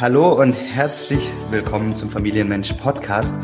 hallo 0.00 0.40
und 0.40 0.52
herzlich 0.52 1.28
willkommen 1.50 1.96
zum 1.96 2.08
Familienmensch 2.08 2.72
Podcast. 2.74 3.34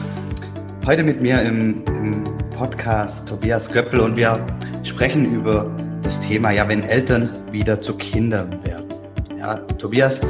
Heute 0.87 1.03
mit 1.03 1.21
mir 1.21 1.43
im, 1.43 1.85
im, 1.87 2.39
Podcast 2.57 3.29
Tobias 3.29 3.73
Göppel 3.73 3.99
und 3.99 4.17
wir 4.17 4.47
sprechen 4.85 5.35
über 5.35 5.69
das 6.05 6.21
Thema, 6.21 6.53
ja, 6.53 6.69
wenn 6.69 6.85
Eltern 6.85 7.29
wieder 7.51 7.83
zu 7.83 7.97
Kindern 7.97 8.65
werden. 8.65 8.89
Ja, 9.37 9.57
Tobias 9.79 10.21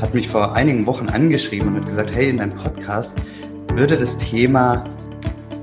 hat 0.00 0.14
mich 0.14 0.26
vor 0.26 0.54
einigen 0.54 0.86
Wochen 0.86 1.10
angeschrieben 1.10 1.68
und 1.68 1.80
hat 1.80 1.86
gesagt, 1.86 2.14
hey, 2.14 2.30
in 2.30 2.38
deinem 2.38 2.54
Podcast 2.54 3.20
würde 3.74 3.98
das 3.98 4.16
Thema 4.16 4.86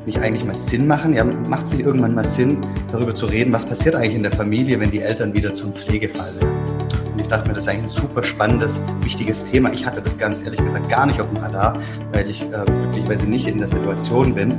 nicht 0.06 0.20
eigentlich 0.20 0.46
mal 0.46 0.56
Sinn 0.56 0.86
machen? 0.86 1.16
Ja, 1.16 1.24
macht 1.24 1.66
es 1.66 1.74
nicht 1.74 1.84
irgendwann 1.84 2.14
mal 2.14 2.26
Sinn, 2.26 2.64
darüber 2.92 3.16
zu 3.16 3.26
reden, 3.26 3.52
was 3.52 3.66
passiert 3.66 3.96
eigentlich 3.96 4.16
in 4.18 4.24
der 4.24 4.34
Familie, 4.34 4.80
wenn 4.80 4.92
die 4.92 5.02
Eltern 5.02 5.34
wieder 5.34 5.56
zum 5.56 5.74
Pflegefall 5.74 6.32
werden? 6.40 6.61
Dachte 7.32 7.48
mir, 7.48 7.54
das 7.54 7.64
ist 7.64 7.70
eigentlich 7.70 7.86
ein 7.86 8.02
super 8.02 8.24
spannendes, 8.26 8.84
wichtiges 9.04 9.50
Thema. 9.50 9.72
Ich 9.72 9.86
hatte 9.86 10.02
das 10.02 10.18
ganz 10.18 10.44
ehrlich 10.44 10.60
gesagt 10.60 10.90
gar 10.90 11.06
nicht 11.06 11.22
auf 11.22 11.30
dem 11.30 11.38
Radar, 11.38 11.82
weil 12.12 12.30
ich 12.30 12.42
äh, 12.52 13.26
nicht 13.26 13.48
in 13.48 13.60
der 13.60 13.70
Situation 13.70 14.36
bin. 14.36 14.54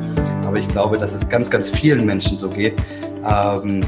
Aber 0.46 0.56
ich 0.56 0.66
glaube, 0.68 0.96
dass 0.96 1.12
es 1.12 1.28
ganz, 1.28 1.50
ganz 1.50 1.68
vielen 1.68 2.06
Menschen 2.06 2.38
so 2.38 2.48
geht, 2.48 2.80
ähm, 3.18 3.82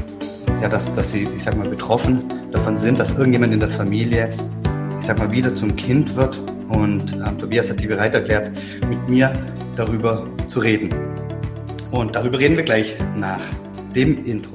ja, 0.61 0.69
dass, 0.69 0.93
dass 0.93 1.11
sie, 1.11 1.27
ich 1.35 1.43
sag 1.43 1.57
mal, 1.57 1.67
betroffen 1.67 2.25
davon 2.51 2.77
sind, 2.77 2.99
dass 2.99 3.17
irgendjemand 3.17 3.53
in 3.53 3.59
der 3.59 3.69
Familie, 3.69 4.29
ich 4.99 5.05
sag 5.07 5.17
mal, 5.17 5.31
wieder 5.31 5.55
zum 5.55 5.75
Kind 5.75 6.15
wird. 6.15 6.39
Und 6.69 7.11
ähm, 7.13 7.39
Tobias 7.39 7.71
hat 7.71 7.79
sich 7.79 7.87
bereit 7.87 8.13
erklärt, 8.13 8.51
mit 8.87 9.09
mir 9.09 9.33
darüber 9.75 10.27
zu 10.45 10.59
reden. 10.59 10.93
Und 11.89 12.15
darüber 12.15 12.37
reden 12.37 12.55
wir 12.55 12.63
gleich 12.63 12.95
nach 13.15 13.41
dem 13.95 14.23
Intro. 14.25 14.53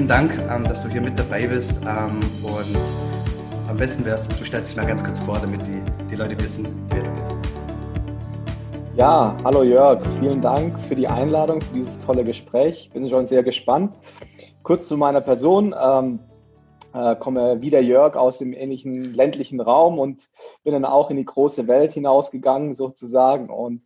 Lieben 0.00 0.08
Dank, 0.08 0.32
ähm, 0.50 0.64
dass 0.64 0.82
du 0.82 0.88
hier 0.88 1.02
mit 1.02 1.18
dabei 1.18 1.46
bist. 1.46 1.82
Ähm, 1.82 2.22
und 2.42 3.68
am 3.68 3.76
besten 3.76 4.02
wäre 4.06 4.16
es, 4.16 4.26
du 4.28 4.44
stellst 4.46 4.70
dich 4.70 4.76
mal 4.78 4.86
ganz 4.86 5.04
kurz 5.04 5.18
vor, 5.18 5.38
damit 5.38 5.62
die, 5.64 5.82
die 6.10 6.16
Leute 6.16 6.42
wissen, 6.42 6.66
wer 6.88 7.02
du 7.02 7.10
bist. 7.10 7.36
Ja, 8.96 9.36
hallo 9.44 9.62
Jörg, 9.62 10.00
vielen 10.18 10.40
Dank 10.40 10.80
für 10.86 10.96
die 10.96 11.06
Einladung, 11.06 11.60
für 11.60 11.74
dieses 11.74 12.00
tolle 12.00 12.24
Gespräch. 12.24 12.88
Bin 12.94 13.06
schon 13.10 13.26
sehr 13.26 13.42
gespannt. 13.42 13.92
Kurz 14.62 14.88
zu 14.88 14.96
meiner 14.96 15.20
Person. 15.20 15.74
Äh, 16.92 17.14
komme 17.16 17.62
wie 17.62 17.70
der 17.70 17.84
Jörg 17.84 18.16
aus 18.16 18.38
dem 18.38 18.52
ähnlichen 18.52 19.14
ländlichen 19.14 19.60
Raum 19.60 20.00
und 20.00 20.28
bin 20.64 20.72
dann 20.72 20.84
auch 20.84 21.10
in 21.10 21.16
die 21.16 21.24
große 21.24 21.68
Welt 21.68 21.92
hinausgegangen 21.92 22.74
sozusagen 22.74 23.48
und 23.48 23.82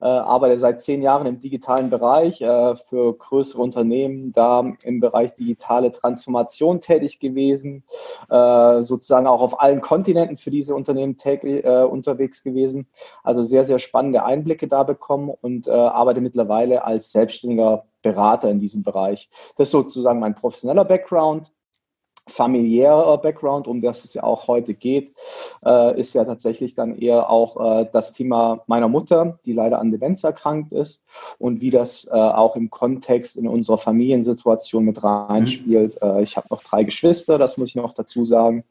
äh, 0.00 0.06
arbeite 0.06 0.58
seit 0.58 0.80
zehn 0.80 1.02
Jahren 1.02 1.26
im 1.26 1.38
digitalen 1.38 1.90
Bereich 1.90 2.40
äh, 2.40 2.74
für 2.76 3.14
größere 3.14 3.60
Unternehmen, 3.60 4.32
da 4.32 4.64
im 4.84 5.00
Bereich 5.00 5.34
digitale 5.34 5.92
Transformation 5.92 6.80
tätig 6.80 7.20
gewesen, 7.20 7.84
äh, 8.30 8.80
sozusagen 8.80 9.26
auch 9.26 9.42
auf 9.42 9.60
allen 9.60 9.82
Kontinenten 9.82 10.38
für 10.38 10.50
diese 10.50 10.74
Unternehmen 10.74 11.18
täglich, 11.18 11.62
äh, 11.62 11.82
unterwegs 11.82 12.42
gewesen. 12.42 12.88
Also 13.22 13.44
sehr, 13.44 13.64
sehr 13.64 13.78
spannende 13.78 14.24
Einblicke 14.24 14.66
da 14.66 14.82
bekommen 14.82 15.28
und 15.28 15.68
äh, 15.68 15.72
arbeite 15.72 16.22
mittlerweile 16.22 16.84
als 16.84 17.12
selbstständiger 17.12 17.84
Berater 18.00 18.50
in 18.50 18.60
diesem 18.60 18.82
Bereich. 18.82 19.28
Das 19.56 19.68
ist 19.68 19.72
sozusagen 19.72 20.20
mein 20.20 20.34
professioneller 20.34 20.84
Background 20.84 21.52
familiärer 22.28 23.18
Background, 23.18 23.68
um 23.68 23.80
das 23.80 24.04
es 24.04 24.14
ja 24.14 24.24
auch 24.24 24.48
heute 24.48 24.74
geht, 24.74 25.14
äh, 25.64 25.98
ist 25.98 26.14
ja 26.14 26.24
tatsächlich 26.24 26.74
dann 26.74 26.96
eher 26.96 27.30
auch 27.30 27.80
äh, 27.80 27.88
das 27.92 28.12
Thema 28.12 28.62
meiner 28.66 28.88
Mutter, 28.88 29.38
die 29.44 29.52
leider 29.52 29.78
an 29.78 29.92
Demenz 29.92 30.24
erkrankt 30.24 30.72
ist 30.72 31.04
und 31.38 31.60
wie 31.60 31.70
das 31.70 32.06
äh, 32.06 32.10
auch 32.10 32.56
im 32.56 32.70
Kontext 32.70 33.36
in 33.36 33.46
unserer 33.46 33.78
Familiensituation 33.78 34.84
mit 34.84 35.02
reinspielt. 35.04 35.98
Mhm. 36.02 36.08
Äh, 36.08 36.22
ich 36.22 36.36
habe 36.36 36.48
noch 36.50 36.62
drei 36.62 36.82
Geschwister, 36.82 37.38
das 37.38 37.58
muss 37.58 37.70
ich 37.70 37.76
noch 37.76 37.94
dazu 37.94 38.24
sagen. 38.24 38.64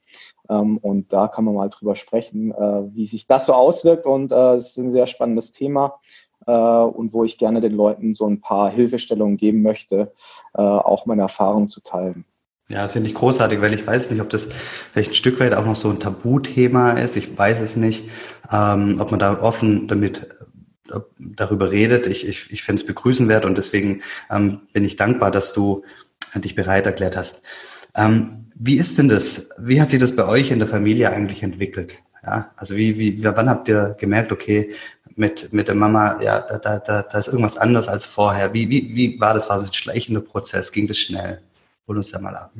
Ähm, 0.49 0.77
und 0.77 1.13
da 1.13 1.27
kann 1.27 1.45
man 1.45 1.55
mal 1.55 1.69
drüber 1.69 1.95
sprechen, 1.95 2.51
äh, 2.51 2.93
wie 2.93 3.05
sich 3.05 3.25
das 3.25 3.45
so 3.45 3.53
auswirkt. 3.53 4.05
Und 4.05 4.31
äh, 4.31 4.55
es 4.55 4.69
ist 4.69 4.77
ein 4.77 4.91
sehr 4.91 5.07
spannendes 5.07 5.51
Thema. 5.51 5.99
und 6.47 7.11
wo 7.11 7.23
ich 7.23 7.39
gerne 7.39 7.59
den 7.59 7.71
Leuten 7.71 8.13
so 8.13 8.27
ein 8.27 8.39
paar 8.39 8.69
Hilfestellungen 8.69 9.35
geben 9.35 9.63
möchte, 9.63 10.11
auch 10.53 11.07
meine 11.07 11.23
Erfahrungen 11.23 11.69
zu 11.69 11.81
teilen. 11.81 12.23
Ja, 12.67 12.87
finde 12.87 13.09
ich 13.09 13.15
großartig, 13.15 13.61
weil 13.61 13.75
ich 13.75 13.85
weiß 13.85 14.09
nicht, 14.09 14.21
ob 14.21 14.29
das 14.31 14.49
vielleicht 14.91 15.11
ein 15.11 15.15
Stück 15.15 15.39
weit 15.39 15.53
auch 15.53 15.65
noch 15.65 15.75
so 15.75 15.89
ein 15.89 15.99
Tabuthema 15.99 16.93
ist. 16.93 17.15
Ich 17.15 17.37
weiß 17.37 17.61
es 17.61 17.75
nicht, 17.75 18.09
ähm, 18.51 18.97
ob 18.99 19.11
man 19.11 19.19
da 19.19 19.39
offen 19.39 19.87
damit 19.87 20.27
äh, 20.91 20.99
darüber 21.19 21.71
redet. 21.71 22.07
Ich, 22.07 22.27
ich, 22.27 22.51
ich 22.51 22.63
finde 22.63 22.81
es 22.81 22.87
begrüßenwert 22.87 23.45
und 23.45 23.57
deswegen 23.57 24.01
ähm, 24.31 24.61
bin 24.73 24.83
ich 24.83 24.95
dankbar, 24.95 25.29
dass 25.29 25.53
du 25.53 25.83
dich 26.33 26.55
bereit 26.55 26.87
erklärt 26.87 27.15
hast. 27.15 27.43
Ähm, 27.95 28.47
wie 28.55 28.77
ist 28.77 28.97
denn 28.97 29.09
das? 29.09 29.49
Wie 29.59 29.79
hat 29.79 29.89
sich 29.89 29.99
das 29.99 30.15
bei 30.15 30.25
euch 30.25 30.49
in 30.49 30.59
der 30.59 30.67
Familie 30.67 31.11
eigentlich 31.11 31.43
entwickelt? 31.43 31.99
Ja, 32.23 32.51
also 32.57 32.75
wie, 32.75 32.97
wie, 32.97 33.23
wann 33.23 33.49
habt 33.49 33.67
ihr 33.67 33.95
gemerkt, 33.99 34.31
okay, 34.31 34.73
mit, 35.15 35.53
mit 35.53 35.67
der 35.67 35.75
Mama, 35.75 36.19
ja, 36.21 36.39
da, 36.39 36.57
da, 36.57 36.79
da, 36.79 37.03
da 37.03 37.17
ist 37.17 37.27
irgendwas 37.27 37.57
anders 37.57 37.87
als 37.87 38.05
vorher. 38.05 38.53
Wie, 38.53 38.69
wie, 38.69 38.95
wie 38.95 39.19
war 39.19 39.35
das? 39.35 39.47
War 39.49 39.59
das 39.59 39.69
ein 39.69 39.73
schleichender 39.73 40.21
Prozess? 40.21 40.71
Ging 40.71 40.87
das 40.87 40.97
schnell? 40.97 41.41
Hol 41.87 41.97
uns 41.97 42.11
da 42.11 42.19
mal 42.19 42.35
ab. 42.35 42.51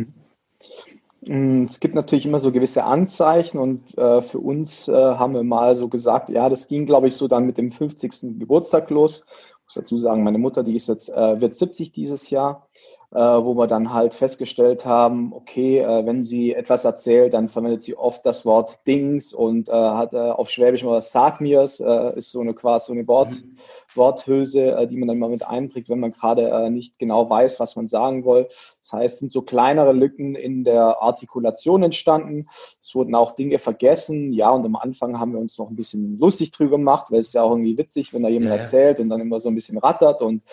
Es 1.28 1.80
gibt 1.80 1.96
natürlich 1.96 2.28
immer 2.28 2.40
so 2.40 2.52
gewisse 2.52 2.84
Anzeichen 2.84 3.58
und 3.58 3.98
äh, 3.98 4.22
für 4.22 4.38
uns 4.38 4.88
äh, 4.88 4.94
haben 4.94 5.34
wir 5.34 5.44
mal 5.44 5.76
so 5.76 5.88
gesagt, 5.88 6.30
ja, 6.30 6.50
das 6.50 6.68
ging, 6.68 6.86
glaube 6.86 7.08
ich, 7.08 7.16
so 7.16 7.28
dann 7.28 7.48
mit 7.48 7.58
dem 7.58 7.72
50. 7.72 8.38
Geburtstag 8.40 8.92
los. 8.92 9.26
Ich 9.28 9.66
muss 9.66 9.74
dazu 9.74 9.98
sagen, 9.98 10.24
meine 10.24 10.38
Mutter, 10.38 10.62
die 10.62 10.76
ist 10.76 10.88
jetzt, 10.88 11.10
äh, 11.10 11.42
wird 11.42 11.56
70 11.56 11.92
dieses 11.92 12.30
Jahr, 12.30 12.68
äh, 13.12 13.18
wo 13.18 13.56
wir 13.56 13.66
dann 13.66 13.92
halt 13.92 14.14
festgestellt 14.14 14.86
haben, 14.86 15.34
okay, 15.34 15.80
äh, 15.80 16.06
wenn 16.06 16.24
sie 16.24 16.54
etwas 16.54 16.86
erzählt, 16.86 17.34
dann 17.34 17.48
verwendet 17.48 17.82
sie 17.82 17.98
oft 17.98 18.24
das 18.24 18.46
Wort 18.46 18.86
Dings 18.86 19.34
und 19.34 19.68
äh, 19.68 19.72
hat 19.72 20.14
auf 20.14 20.52
Schwäbisch 20.52 20.84
mal 20.84 21.02
Sag 21.02 21.42
mir's, 21.42 21.80
ist 21.80 22.30
so 22.30 22.42
eine 22.42 22.54
quasi 22.54 22.88
so 22.88 22.94
eine 22.94 23.08
Wort. 23.08 23.32
Mhm 23.32 23.58
Worthülse, 23.96 24.88
die 24.90 24.98
man 24.98 25.08
dann 25.08 25.20
mal 25.20 25.30
mit 25.30 25.48
einbringt, 25.48 25.88
wenn 25.88 26.02
man 26.02 26.12
gerade 26.12 26.70
nicht 26.70 27.00
genau 27.00 27.30
weiß, 27.30 27.62
was 27.62 27.78
man 27.78 27.88
sagen 27.88 28.26
will. 28.26 28.50
Das 28.86 28.94
heißt, 28.94 29.14
es 29.16 29.20
sind 29.20 29.32
so 29.32 29.42
kleinere 29.42 29.94
Lücken 29.94 30.36
in 30.36 30.64
der 30.64 31.02
Artikulation 31.02 31.82
entstanden. 31.82 32.48
Es 32.80 32.94
wurden 32.94 33.16
auch 33.16 33.32
Dinge 33.32 33.58
vergessen. 33.58 34.32
Ja, 34.32 34.52
und 34.52 34.64
am 34.64 34.76
Anfang 34.76 35.20
haben 35.20 35.34
wir 35.34 35.40
uns 35.40 35.58
noch 35.58 35.72
ein 35.72 35.76
bisschen 35.76 36.20
lustig 36.20 36.52
drüber 36.52 36.78
gemacht, 36.78 37.08
weil 37.10 37.20
es 37.20 37.34
ja 37.34 37.42
auch 37.42 37.50
irgendwie 37.50 37.80
witzig, 37.80 38.14
wenn 38.14 38.22
da 38.22 38.30
jemand 38.30 38.52
ja. 38.52 38.58
erzählt 38.58 39.00
und 39.00 39.10
dann 39.10 39.22
immer 39.22 39.40
so 39.40 39.50
ein 39.50 39.56
bisschen 39.56 39.80
rattert 39.80 40.22
und 40.22 40.44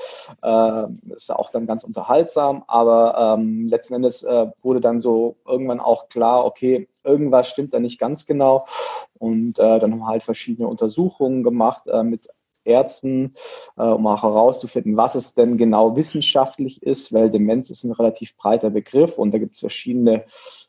äh, 0.42 0.84
ist 1.14 1.30
auch 1.30 1.50
dann 1.50 1.66
ganz 1.66 1.84
unterhaltsam. 1.84 2.64
Aber 2.68 3.36
ähm, 3.38 3.68
letzten 3.68 3.94
Endes 3.94 4.22
äh, 4.22 4.46
wurde 4.62 4.80
dann 4.80 5.00
so 5.00 5.36
irgendwann 5.46 5.80
auch 5.80 6.08
klar, 6.08 6.46
okay, 6.46 6.88
irgendwas 7.04 7.48
stimmt 7.48 7.74
da 7.74 7.80
nicht 7.80 8.00
ganz 8.00 8.24
genau. 8.24 8.66
Und 9.18 9.58
äh, 9.58 9.78
dann 9.78 9.92
haben 9.92 9.98
wir 9.98 10.06
halt 10.06 10.22
verschiedene 10.22 10.68
Untersuchungen 10.68 11.42
gemacht 11.42 11.86
äh, 11.86 12.02
mit 12.02 12.30
Ärzten, 12.64 13.34
äh, 13.76 13.82
um 13.82 14.06
auch 14.06 14.22
herauszufinden, 14.22 14.96
was 14.96 15.14
es 15.14 15.34
denn 15.34 15.56
genau 15.56 15.96
wissenschaftlich 15.96 16.82
ist, 16.82 17.12
weil 17.12 17.30
Demenz 17.30 17.70
ist 17.70 17.84
ein 17.84 17.92
relativ 17.92 18.36
breiter 18.36 18.70
Begriff 18.70 19.18
und 19.18 19.32
da 19.32 19.38
gibt 19.38 19.54
es 19.54 19.60
verschiedene 19.60 20.24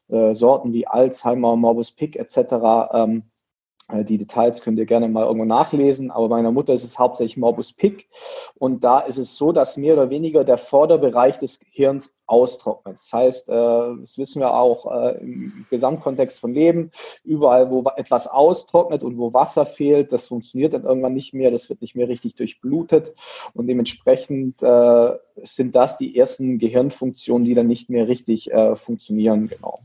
äh, 0.09 0.33
Sorten 0.33 0.73
wie 0.73 0.87
Alzheimer, 0.87 1.55
Morbus 1.55 1.91
Pick 1.91 2.15
etc. 2.15 2.91
Ähm, 2.93 3.23
äh, 3.89 4.03
die 4.03 4.17
Details 4.17 4.61
könnt 4.61 4.79
ihr 4.79 4.85
gerne 4.85 5.07
mal 5.07 5.25
irgendwo 5.25 5.45
nachlesen, 5.45 6.11
aber 6.11 6.29
bei 6.29 6.37
meiner 6.37 6.51
Mutter 6.51 6.73
ist 6.73 6.83
es 6.83 6.99
hauptsächlich 6.99 7.37
Morbus 7.37 7.73
Pick 7.73 8.09
und 8.55 8.83
da 8.83 8.99
ist 8.99 9.17
es 9.17 9.35
so, 9.35 9.51
dass 9.51 9.77
mehr 9.77 9.93
oder 9.93 10.09
weniger 10.09 10.43
der 10.43 10.57
Vorderbereich 10.57 11.39
des 11.39 11.59
Hirns 11.71 12.15
austrocknet. 12.33 12.97
Das 12.97 13.13
heißt, 13.13 13.49
äh, 13.49 13.51
das 13.99 14.17
wissen 14.17 14.41
wir 14.41 14.53
auch 14.53 14.91
äh, 14.91 15.17
im 15.19 15.66
Gesamtkontext 15.69 16.39
von 16.39 16.53
Leben, 16.53 16.91
überall, 17.23 17.69
wo 17.69 17.83
etwas 17.95 18.27
austrocknet 18.27 19.03
und 19.03 19.17
wo 19.17 19.33
Wasser 19.33 19.66
fehlt, 19.66 20.11
das 20.11 20.27
funktioniert 20.27 20.73
dann 20.73 20.83
irgendwann 20.83 21.13
nicht 21.13 21.33
mehr, 21.33 21.51
das 21.51 21.69
wird 21.69 21.81
nicht 21.81 21.95
mehr 21.95 22.07
richtig 22.07 22.35
durchblutet 22.35 23.13
und 23.53 23.67
dementsprechend 23.67 24.59
sind 25.43 25.75
das 25.75 25.97
die 25.97 26.17
ersten 26.17 26.58
Gehirnfunktionen, 26.58 27.46
die 27.46 27.53
dann 27.53 27.67
nicht 27.67 27.90
mehr 27.90 28.08
richtig 28.08 28.52
funktionieren, 28.75 29.47
genau. 29.47 29.81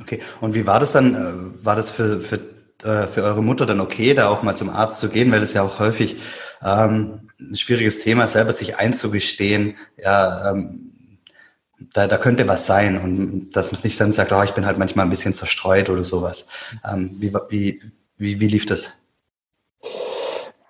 Okay, 0.00 0.20
und 0.40 0.54
wie 0.54 0.66
war 0.66 0.80
das 0.80 0.92
dann? 0.92 1.54
War 1.62 1.76
das 1.76 1.90
für, 1.90 2.20
für 2.20 2.40
äh, 2.84 3.06
für 3.06 3.22
eure 3.22 3.42
Mutter 3.42 3.64
dann 3.64 3.80
okay, 3.80 4.12
da 4.12 4.28
auch 4.28 4.42
mal 4.42 4.56
zum 4.56 4.68
Arzt 4.68 5.00
zu 5.00 5.08
gehen, 5.08 5.30
weil 5.30 5.42
es 5.42 5.54
ja 5.54 5.62
auch 5.62 5.78
häufig 5.78 6.16
ähm, 6.64 7.28
ein 7.38 7.54
schwieriges 7.54 8.00
Thema 8.00 8.24
ist, 8.24 8.32
selber 8.32 8.52
sich 8.52 8.76
einzugestehen, 8.76 9.76
ja, 10.02 10.50
ähm, 10.50 10.91
da, 11.92 12.06
da 12.06 12.18
könnte 12.18 12.48
was 12.48 12.66
sein 12.66 13.00
und 13.00 13.50
dass 13.50 13.66
man 13.66 13.74
es 13.74 13.84
nicht 13.84 14.00
dann 14.00 14.12
sagt, 14.12 14.32
oh, 14.32 14.42
ich 14.42 14.52
bin 14.52 14.66
halt 14.66 14.78
manchmal 14.78 15.06
ein 15.06 15.10
bisschen 15.10 15.34
zerstreut 15.34 15.90
oder 15.90 16.04
sowas. 16.04 16.48
Ähm, 16.90 17.10
wie, 17.18 17.32
wie, 17.48 17.82
wie, 18.16 18.40
wie 18.40 18.48
lief 18.48 18.66
das? 18.66 19.02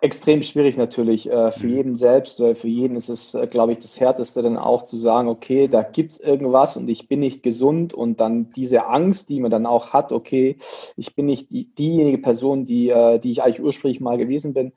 extrem 0.03 0.43
schwierig 0.43 0.77
natürlich 0.77 1.31
äh, 1.31 1.53
für 1.53 1.69
mhm. 1.69 1.77
jeden 1.77 1.97
selbst, 1.97 2.41
weil 2.41 2.57
für 2.57 2.69
jeden 2.69 2.97
ist 2.97 3.09
es, 3.09 3.35
äh, 3.35 3.47
glaube 3.47 3.71
ich, 3.71 3.79
das 3.79 4.01
Härteste 4.01 4.43
dann 4.43 4.59
auch 4.59 4.85
zu 4.85 4.99
sagen, 4.99 5.29
okay, 5.29 5.69
da 5.69 5.83
gibt's 5.83 6.19
irgendwas 6.19 6.77
und 6.77 6.89
ich 6.89 7.07
bin 7.07 7.21
nicht 7.21 7.45
gesund 7.45 7.95
und 7.95 8.21
dann 8.21 8.51
diese 8.51 8.87
Angst, 8.87 9.29
die 9.29 9.39
man 9.39 9.53
dann 9.53 9.65
auch 9.65 9.93
hat, 9.93 10.11
okay, 10.11 10.57
ich 10.97 11.15
bin 11.15 11.27
nicht 11.27 11.51
die, 11.51 11.73
diejenige 11.73 12.19
Person, 12.19 12.65
die, 12.65 12.89
äh, 12.91 13.21
die 13.21 13.31
ich 13.31 13.45
eigentlich 13.45 13.63
ursprünglich 13.63 14.01
mal 14.01 14.19
gewesen 14.19 14.55
bin, 14.55 14.73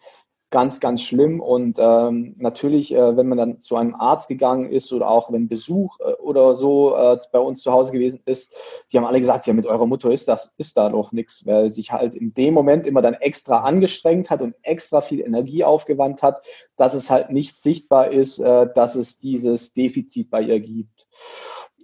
ganz, 0.55 0.79
ganz 0.79 1.01
schlimm. 1.01 1.41
Und 1.41 1.79
ähm, 1.81 2.33
natürlich, 2.37 2.93
äh, 2.95 3.17
wenn 3.17 3.27
man 3.27 3.37
dann 3.37 3.59
zu 3.59 3.75
einem 3.75 3.93
Arzt 3.93 4.29
gegangen 4.29 4.71
ist 4.71 4.93
oder 4.93 5.09
auch 5.09 5.29
wenn 5.29 5.49
Besuch 5.49 5.99
äh, 5.99 6.13
oder 6.13 6.55
so 6.55 6.95
äh, 6.95 7.17
bei 7.33 7.39
uns 7.39 7.61
zu 7.61 7.73
Hause 7.73 7.91
gewesen 7.91 8.21
ist, 8.23 8.53
die 8.89 8.97
haben 8.97 9.03
alle 9.03 9.19
gesagt, 9.19 9.47
ja, 9.47 9.53
mit 9.53 9.65
eurer 9.65 9.85
Mutter 9.85 10.11
ist 10.11 10.29
das, 10.29 10.53
ist 10.55 10.77
da 10.77 10.87
doch 10.87 11.11
nichts, 11.11 11.45
weil 11.45 11.69
sich 11.69 11.91
halt 11.91 12.15
in 12.15 12.33
dem 12.33 12.53
Moment 12.53 12.87
immer 12.87 13.01
dann 13.01 13.15
extra 13.15 13.63
angestrengt 13.63 14.29
hat 14.29 14.41
und 14.41 14.55
extra 14.61 15.01
viel 15.01 15.19
Energie 15.19 15.65
aufgewandt 15.65 16.23
hat, 16.23 16.41
dass 16.77 16.93
es 16.93 17.09
halt 17.09 17.31
nicht 17.31 17.61
sichtbar 17.61 18.13
ist, 18.13 18.39
äh, 18.39 18.67
dass 18.73 18.95
es 18.95 19.19
dieses 19.19 19.73
Defizit 19.73 20.29
bei 20.29 20.41
ihr 20.41 20.61
gibt. 20.61 21.05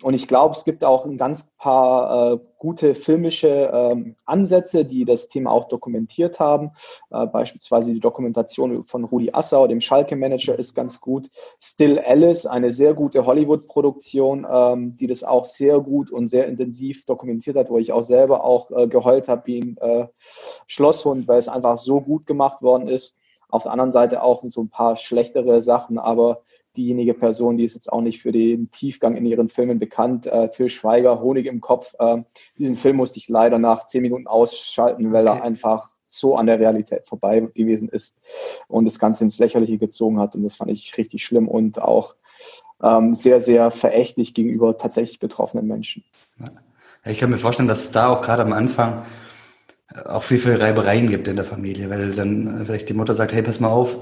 Und 0.01 0.13
ich 0.13 0.27
glaube, 0.27 0.55
es 0.55 0.63
gibt 0.63 0.83
auch 0.83 1.05
ein 1.05 1.17
ganz 1.17 1.51
paar 1.57 2.33
äh, 2.33 2.39
gute 2.57 2.95
filmische 2.95 3.69
ähm, 3.73 4.15
Ansätze, 4.25 4.85
die 4.85 5.05
das 5.05 5.27
Thema 5.27 5.51
auch 5.51 5.67
dokumentiert 5.67 6.39
haben. 6.39 6.71
Äh, 7.11 7.27
beispielsweise 7.27 7.93
die 7.93 7.99
Dokumentation 7.99 8.83
von 8.83 9.03
Rudi 9.03 9.31
Assauer, 9.33 9.67
dem 9.67 9.81
Schalke-Manager, 9.81 10.57
ist 10.57 10.73
ganz 10.73 11.01
gut. 11.01 11.29
Still 11.59 11.99
Alice, 11.99 12.45
eine 12.45 12.71
sehr 12.71 12.93
gute 12.93 13.25
Hollywood-Produktion, 13.25 14.47
ähm, 14.51 14.97
die 14.97 15.07
das 15.07 15.23
auch 15.23 15.45
sehr 15.45 15.79
gut 15.79 16.11
und 16.11 16.27
sehr 16.27 16.47
intensiv 16.47 17.05
dokumentiert 17.05 17.55
hat, 17.55 17.69
wo 17.69 17.77
ich 17.77 17.91
auch 17.91 18.03
selber 18.03 18.43
auch 18.43 18.71
äh, 18.71 18.87
geheult 18.87 19.27
habe 19.27 19.43
wie 19.45 19.59
ein 19.59 19.77
äh, 19.77 20.07
Schlosshund, 20.67 21.27
weil 21.27 21.39
es 21.39 21.47
einfach 21.47 21.77
so 21.77 22.01
gut 22.01 22.25
gemacht 22.25 22.61
worden 22.61 22.87
ist. 22.87 23.17
Auf 23.49 23.63
der 23.63 23.73
anderen 23.73 23.91
Seite 23.91 24.23
auch 24.23 24.43
so 24.47 24.61
ein 24.61 24.69
paar 24.69 24.95
schlechtere 24.95 25.61
Sachen, 25.61 25.99
aber 25.99 26.41
diejenige 26.77 27.13
Person, 27.13 27.57
die 27.57 27.65
ist 27.65 27.75
jetzt 27.75 27.91
auch 27.91 28.01
nicht 28.01 28.21
für 28.21 28.31
den 28.31 28.71
Tiefgang 28.71 29.15
in 29.15 29.25
ihren 29.25 29.49
Filmen 29.49 29.79
bekannt. 29.79 30.27
Äh, 30.27 30.49
Till 30.49 30.69
Schweiger, 30.69 31.21
Honig 31.21 31.45
im 31.45 31.61
Kopf. 31.61 31.93
Äh, 31.99 32.23
diesen 32.57 32.75
Film 32.75 32.97
musste 32.97 33.17
ich 33.17 33.29
leider 33.29 33.59
nach 33.59 33.85
zehn 33.85 34.01
Minuten 34.01 34.27
ausschalten, 34.27 35.11
weil 35.11 35.27
okay. 35.27 35.39
er 35.39 35.43
einfach 35.43 35.89
so 36.05 36.35
an 36.35 36.45
der 36.45 36.59
Realität 36.59 37.07
vorbei 37.07 37.39
gewesen 37.39 37.89
ist 37.89 38.19
und 38.67 38.85
das 38.85 38.99
Ganze 38.99 39.23
ins 39.23 39.39
Lächerliche 39.39 39.77
gezogen 39.77 40.19
hat. 40.19 40.35
Und 40.35 40.43
das 40.43 40.57
fand 40.57 40.71
ich 40.71 40.97
richtig 40.97 41.23
schlimm 41.23 41.47
und 41.47 41.81
auch 41.81 42.15
ähm, 42.83 43.13
sehr, 43.13 43.39
sehr 43.39 43.71
verächtlich 43.71 44.33
gegenüber 44.33 44.77
tatsächlich 44.77 45.19
betroffenen 45.19 45.67
Menschen. 45.67 46.03
Ja, 46.39 47.11
ich 47.11 47.17
kann 47.17 47.29
mir 47.29 47.37
vorstellen, 47.37 47.69
dass 47.69 47.83
es 47.83 47.91
da 47.91 48.09
auch 48.09 48.21
gerade 48.21 48.43
am 48.43 48.53
Anfang 48.53 49.05
auch 50.05 50.23
viel, 50.23 50.37
viel 50.37 50.55
Reibereien 50.55 51.09
gibt 51.09 51.27
in 51.27 51.35
der 51.35 51.45
Familie, 51.45 51.89
weil 51.89 52.11
dann 52.11 52.65
vielleicht 52.65 52.89
die 52.89 52.93
Mutter 52.93 53.13
sagt, 53.13 53.33
hey, 53.33 53.43
pass 53.43 53.59
mal 53.59 53.69
auf, 53.69 53.97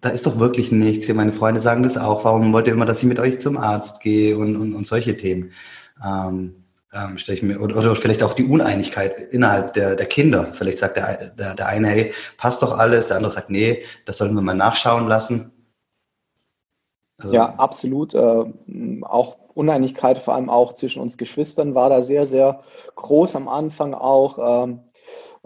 da 0.00 0.10
ist 0.10 0.26
doch 0.26 0.38
wirklich 0.38 0.72
nichts. 0.72 1.06
Hier, 1.06 1.14
meine 1.14 1.32
Freunde 1.32 1.60
sagen 1.60 1.82
das 1.82 1.96
auch. 1.96 2.24
Warum 2.24 2.52
wollt 2.52 2.66
ihr 2.66 2.74
immer, 2.74 2.86
dass 2.86 3.02
ich 3.02 3.08
mit 3.08 3.18
euch 3.18 3.40
zum 3.40 3.56
Arzt 3.56 4.02
gehe 4.02 4.36
und, 4.36 4.56
und, 4.56 4.74
und 4.74 4.86
solche 4.86 5.16
Themen? 5.16 5.52
Ähm, 6.04 6.64
ähm, 6.92 7.18
stelle 7.18 7.36
ich 7.36 7.42
mir, 7.42 7.60
oder, 7.60 7.76
oder 7.76 7.96
vielleicht 7.96 8.22
auch 8.22 8.32
die 8.32 8.44
Uneinigkeit 8.44 9.32
innerhalb 9.32 9.74
der, 9.74 9.96
der 9.96 10.06
Kinder. 10.06 10.48
Vielleicht 10.52 10.78
sagt 10.78 10.96
der, 10.96 11.30
der, 11.38 11.54
der 11.54 11.68
eine, 11.68 11.88
hey, 11.88 12.12
passt 12.36 12.62
doch 12.62 12.76
alles, 12.76 13.08
der 13.08 13.16
andere 13.16 13.32
sagt, 13.32 13.50
nee, 13.50 13.82
das 14.06 14.18
sollen 14.18 14.34
wir 14.34 14.42
mal 14.42 14.56
nachschauen 14.56 15.06
lassen. 15.06 15.52
Also, 17.18 17.34
ja, 17.34 17.54
absolut. 17.56 18.14
Äh, 18.14 18.44
auch 19.02 19.36
Uneinigkeit, 19.54 20.18
vor 20.18 20.34
allem 20.34 20.50
auch 20.50 20.74
zwischen 20.74 21.02
uns 21.02 21.16
Geschwistern, 21.16 21.74
war 21.74 21.90
da 21.90 22.02
sehr, 22.02 22.26
sehr 22.26 22.62
groß 22.96 23.36
am 23.36 23.48
Anfang 23.48 23.94
auch. 23.94 24.64
Ähm, 24.64 24.72
äh, 24.72 24.89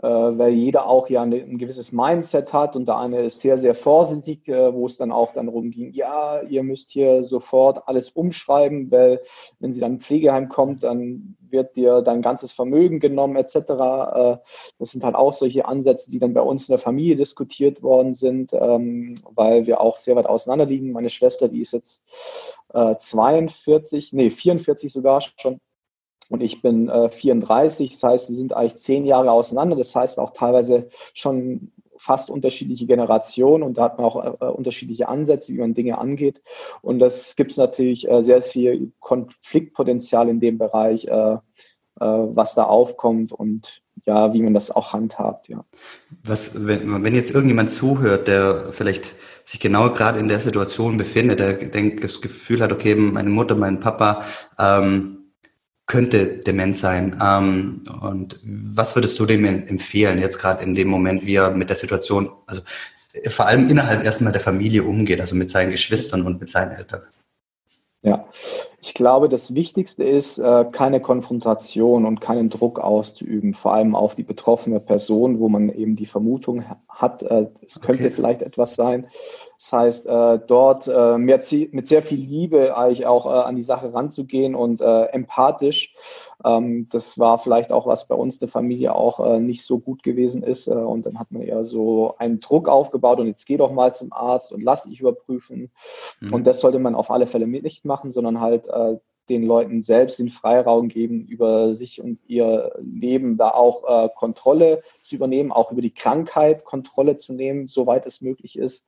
weil 0.02 0.52
jeder 0.52 0.87
auch 0.87 1.08
ja 1.08 1.23
ein 1.23 1.58
gewisses 1.58 1.93
Mindset 1.93 2.52
hat 2.52 2.75
und 2.75 2.88
der 2.88 2.99
eine 2.99 3.23
ist 3.23 3.41
sehr, 3.41 3.56
sehr 3.56 3.75
vorsichtig, 3.75 4.49
äh, 4.49 4.75
wo 4.75 4.87
es 4.87 4.96
dann 4.96 5.12
auch 5.12 5.32
dann 5.32 5.49
rumging, 5.49 5.93
ja, 5.93 6.43
ihr 6.43 6.64
müsst 6.64 6.91
hier 6.91 7.23
sofort 7.23 7.87
alles 7.87 8.11
umschreiben, 8.11 8.91
weil 8.91 9.20
wenn 9.61 9.73
sie 9.73 9.81
dann 9.81 9.93
im 9.93 10.00
Pflegeheim 10.00 10.49
kommt, 10.49 10.82
dann 10.82 11.37
wird 11.49 11.76
dir 11.76 12.02
dein 12.02 12.23
ganzes 12.23 12.50
Vermögen 12.50 12.99
genommen 12.99 13.37
etc. 13.37 13.55
Äh, 13.55 14.37
das 14.79 14.91
sind 14.91 15.05
halt 15.05 15.14
auch 15.14 15.32
solche 15.32 15.67
Ansätze, 15.67 16.11
die 16.11 16.19
dann 16.19 16.35
bei 16.35 16.43
uns 16.43 16.69
in 16.69 16.73
der 16.73 16.81
Familie 16.81 17.14
diskutiert 17.14 17.82
worden 17.82 18.14
sind, 18.14 18.52
ähm, 18.52 19.23
weil 19.31 19.67
wir 19.67 19.81
auch 19.81 19.96
sehr 19.96 20.17
weit 20.17 20.26
auseinander 20.26 20.67
liegen. 20.67 20.91
Meine 20.91 21.11
Schwester, 21.11 21.49
die 21.49 21.61
ist 21.61 21.73
jetzt 21.73 22.02
42, 22.73 24.14
nee, 24.14 24.31
44 24.31 24.93
sogar 24.93 25.20
schon 25.20 25.61
und 26.31 26.43
ich 26.43 26.62
bin 26.62 26.88
äh, 26.88 27.09
34. 27.09 27.91
Das 27.91 28.03
heißt, 28.03 28.29
wir 28.29 28.37
sind 28.37 28.55
eigentlich 28.55 28.76
zehn 28.76 29.05
Jahre 29.05 29.31
auseinander. 29.31 29.76
Das 29.76 29.94
heißt 29.94 30.19
auch 30.19 30.32
teilweise 30.32 30.88
schon 31.12 31.73
fast 31.97 32.31
unterschiedliche 32.31 32.87
Generationen 32.87 33.62
und 33.62 33.79
da 33.79 33.85
hat 33.85 33.99
man 33.99 34.06
auch 34.06 34.41
äh, 34.41 34.44
unterschiedliche 34.47 35.09
Ansätze, 35.09 35.53
wie 35.53 35.59
man 35.59 35.75
Dinge 35.75 35.99
angeht. 35.99 36.43
Und 36.82 36.99
das 36.99 37.37
gibt 37.37 37.53
es 37.53 37.56
natürlich 37.56 38.09
äh, 38.09 38.23
sehr 38.23 38.43
viel 38.43 38.93
Konfliktpotenzial 39.00 40.29
in 40.29 40.41
dem 40.41 40.59
Bereich, 40.59 41.06
äh, 41.06 41.35
äh, 41.35 41.38
was 41.99 42.55
da 42.55 42.65
aufkommt 42.65 43.32
und 43.32 43.82
ja, 44.06 44.35
wie 44.35 44.43
man 44.43 44.53
das 44.53 44.70
auch 44.70 44.93
handhabt, 44.93 45.49
ja. 45.49 45.65
Was, 46.25 46.67
wenn, 46.67 47.03
wenn 47.03 47.15
jetzt 47.15 47.31
irgendjemand 47.31 47.70
zuhört, 47.70 48.29
der 48.29 48.73
vielleicht 48.73 49.12
sich 49.44 49.61
genau 49.61 49.91
gerade 49.91 50.19
in 50.19 50.29
der 50.29 50.41
Situation 50.41 50.99
befindet, 50.99 51.41
der 51.41 51.55
denkt, 51.55 52.03
das 52.03 52.20
Gefühl 52.20 52.61
hat, 52.61 52.73
okay, 52.73 52.94
meine 52.94 53.31
Mutter, 53.31 53.55
mein 53.55 53.81
Papa, 53.81 54.25
ähm, 54.59 55.24
könnte 55.87 56.39
dement 56.39 56.77
sein. 56.77 57.21
Ähm, 57.23 57.85
und 58.01 58.41
was 58.45 58.95
würdest 58.95 59.19
du 59.19 59.27
dem 59.27 59.45
empfehlen, 59.45 60.19
jetzt 60.19 60.39
gerade 60.39 60.63
in 60.65 60.75
dem 60.75 60.89
Moment, 60.89 61.27
wie 61.27 61.37
er 61.37 61.51
mit 61.51 61.69
der 61.69 61.77
Situation, 61.77 62.31
also 62.47 62.63
vor 63.29 63.47
allem 63.47 63.69
innerhalb 63.69 64.05
erstmal 64.05 64.33
der 64.33 64.41
Familie 64.41 64.83
umgeht, 64.83 65.21
also 65.21 65.35
mit 65.35 65.51
seinen 65.51 65.71
Geschwistern 65.71 66.23
und 66.23 66.41
mit 66.41 66.51
seinen 66.51 66.73
Eltern? 66.73 67.03
Ja, 68.03 68.27
ich 68.83 68.93
glaube, 68.93 69.31
das 69.31 69.55
Wichtigste 69.55 70.05
ist, 70.05 70.37
äh, 70.37 70.67
keine 70.71 71.01
Konfrontation 71.01 72.05
und 72.05 72.21
keinen 72.21 72.51
Druck 72.51 72.79
auszuüben, 72.79 73.55
vor 73.55 73.73
allem 73.73 73.95
auf 73.95 74.15
die 74.15 74.23
betroffene 74.23 74.79
Person, 74.79 75.39
wo 75.39 75.49
man 75.49 75.71
eben 75.71 75.97
die 75.97 76.05
Vermutung 76.05 76.65
hat, 76.87 77.23
äh, 77.23 77.47
es 77.65 77.81
könnte 77.81 78.05
okay. 78.05 78.15
vielleicht 78.15 78.43
etwas 78.43 78.75
sein. 78.75 79.07
Das 79.59 79.73
heißt, 79.73 80.06
äh, 80.06 80.39
dort 80.47 80.89
äh, 80.89 81.19
mit, 81.19 81.73
mit 81.73 81.89
sehr 81.89 82.03
viel 82.03 82.19
Liebe 82.19 82.77
eigentlich 82.77 83.06
auch 83.06 83.27
äh, 83.27 83.31
an 83.31 83.56
die 83.56 83.62
Sache 83.62 83.93
ranzugehen 83.95 84.55
und 84.55 84.81
äh, 84.81 85.05
empathisch. 85.06 85.95
Ähm, 86.45 86.89
das 86.91 87.19
war 87.19 87.39
vielleicht 87.39 87.73
auch 87.73 87.87
was 87.87 88.09
bei 88.09 88.15
uns 88.15 88.39
der 88.39 88.49
Familie 88.49 88.95
auch 88.95 89.21
äh, 89.21 89.41
nicht 89.41 89.65
so 89.65 89.79
gut 89.79 90.03
gewesen 90.03 90.43
ist. 90.43 90.67
Äh, 90.67 90.73
und 90.73 91.06
dann 91.06 91.19
hat 91.19 91.31
man 91.31 91.43
eher 91.43 91.65
so 91.65 92.15
einen 92.19 92.41
Druck 92.41 92.69
aufgebaut 92.69 93.21
und 93.21 93.27
jetzt 93.27 93.47
geh 93.47 93.56
doch 93.56 93.73
mal 93.73 93.95
zum 93.95 94.12
Arzt 94.12 94.53
und 94.53 94.62
lass 94.62 94.85
dich 94.85 95.01
überprüfen. 95.01 95.71
Mhm. 96.21 96.35
Und 96.35 96.45
das 96.45 96.61
sollte 96.61 96.79
man 96.79 96.95
auf 96.95 97.11
alle 97.11 97.27
Fälle 97.27 97.47
nicht 97.47 97.85
machen, 97.85 98.11
sondern 98.11 98.41
halt 98.41 98.69
den 99.29 99.44
Leuten 99.44 99.82
selbst 99.82 100.19
den 100.19 100.29
Freiraum 100.29 100.88
geben, 100.88 101.26
über 101.26 101.75
sich 101.75 102.00
und 102.03 102.21
ihr 102.26 102.73
Leben 102.81 103.37
da 103.37 103.50
auch 103.50 103.85
äh, 104.05 104.09
Kontrolle 104.15 104.82
zu 105.03 105.17
übernehmen, 105.17 105.53
auch 105.53 105.73
über 105.73 105.81
die 105.81 105.94
Krankheit 105.94 106.65
Kontrolle 106.65 107.17
zu 107.17 107.32
nehmen, 107.32 107.69
soweit 107.69 108.06
es 108.06 108.21
möglich 108.21 108.59
ist, 108.59 108.87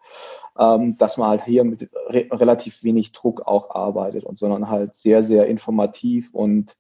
ähm, 0.59 0.97
dass 0.99 1.17
man 1.17 1.29
halt 1.29 1.45
hier 1.45 1.65
mit 1.65 1.89
re 2.09 2.27
relativ 2.31 2.83
wenig 2.85 3.13
Druck 3.13 3.47
auch 3.47 3.71
arbeitet 3.71 4.25
und 4.25 4.39
sondern 4.39 4.69
halt 4.69 4.95
sehr, 4.95 5.23
sehr 5.23 5.47
informativ 5.47 6.35
und 6.35 6.77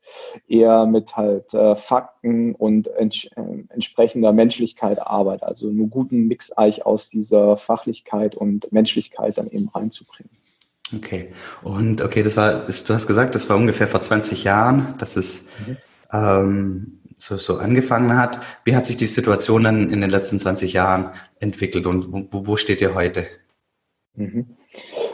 eher 0.46 0.86
mit 0.86 1.16
halt 1.16 1.54
äh, 1.54 1.76
Fakten 1.76 2.54
und 2.54 2.88
ents 2.88 3.24
äh, 3.36 3.64
entsprechender 3.68 4.32
Menschlichkeit 4.32 5.00
arbeitet. 5.00 5.44
Also 5.44 5.68
einen 5.68 5.90
guten 5.90 6.26
Mix 6.26 6.52
eigentlich 6.52 6.86
aus 6.86 7.08
dieser 7.08 7.56
Fachlichkeit 7.56 8.34
und 8.34 8.70
Menschlichkeit 8.72 9.38
dann 9.38 9.50
eben 9.50 9.68
reinzubringen. 9.68 10.30
Okay. 10.94 11.32
Und 11.62 12.00
okay, 12.00 12.22
das 12.22 12.36
war, 12.36 12.64
das, 12.64 12.84
du 12.84 12.94
hast 12.94 13.06
gesagt, 13.06 13.34
das 13.34 13.48
war 13.50 13.56
ungefähr 13.56 13.88
vor 13.88 14.00
20 14.00 14.44
Jahren, 14.44 14.94
dass 14.98 15.16
es 15.16 15.48
mhm. 15.66 15.76
ähm, 16.12 17.00
so, 17.16 17.36
so 17.36 17.56
angefangen 17.56 18.16
hat. 18.16 18.40
Wie 18.64 18.76
hat 18.76 18.86
sich 18.86 18.96
die 18.96 19.06
Situation 19.06 19.64
dann 19.64 19.90
in 19.90 20.00
den 20.00 20.10
letzten 20.10 20.38
20 20.38 20.72
Jahren 20.72 21.10
entwickelt 21.40 21.86
und 21.86 22.12
wo, 22.30 22.46
wo 22.46 22.56
steht 22.56 22.80
ihr 22.80 22.94
heute? 22.94 23.26
Mhm. 24.14 24.56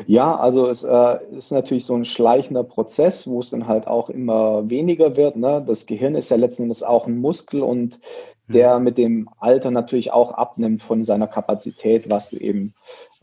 Ja, 0.06 0.36
also 0.36 0.68
es 0.68 0.82
äh, 0.84 1.18
ist 1.36 1.52
natürlich 1.52 1.86
so 1.86 1.94
ein 1.94 2.04
schleichender 2.04 2.64
Prozess, 2.64 3.26
wo 3.26 3.40
es 3.40 3.50
dann 3.50 3.68
halt 3.68 3.86
auch 3.86 4.10
immer 4.10 4.68
weniger 4.68 5.16
wird. 5.16 5.36
Ne? 5.36 5.64
Das 5.66 5.86
Gehirn 5.86 6.16
ist 6.16 6.30
ja 6.30 6.36
letzten 6.36 6.64
Endes 6.64 6.82
auch 6.82 7.06
ein 7.06 7.18
Muskel 7.18 7.62
und 7.62 8.00
mhm. 8.48 8.52
der 8.52 8.78
mit 8.80 8.98
dem 8.98 9.28
Alter 9.38 9.70
natürlich 9.70 10.12
auch 10.12 10.32
abnimmt 10.32 10.82
von 10.82 11.04
seiner 11.04 11.28
Kapazität, 11.28 12.10
was 12.10 12.30
du 12.30 12.36
eben 12.36 12.74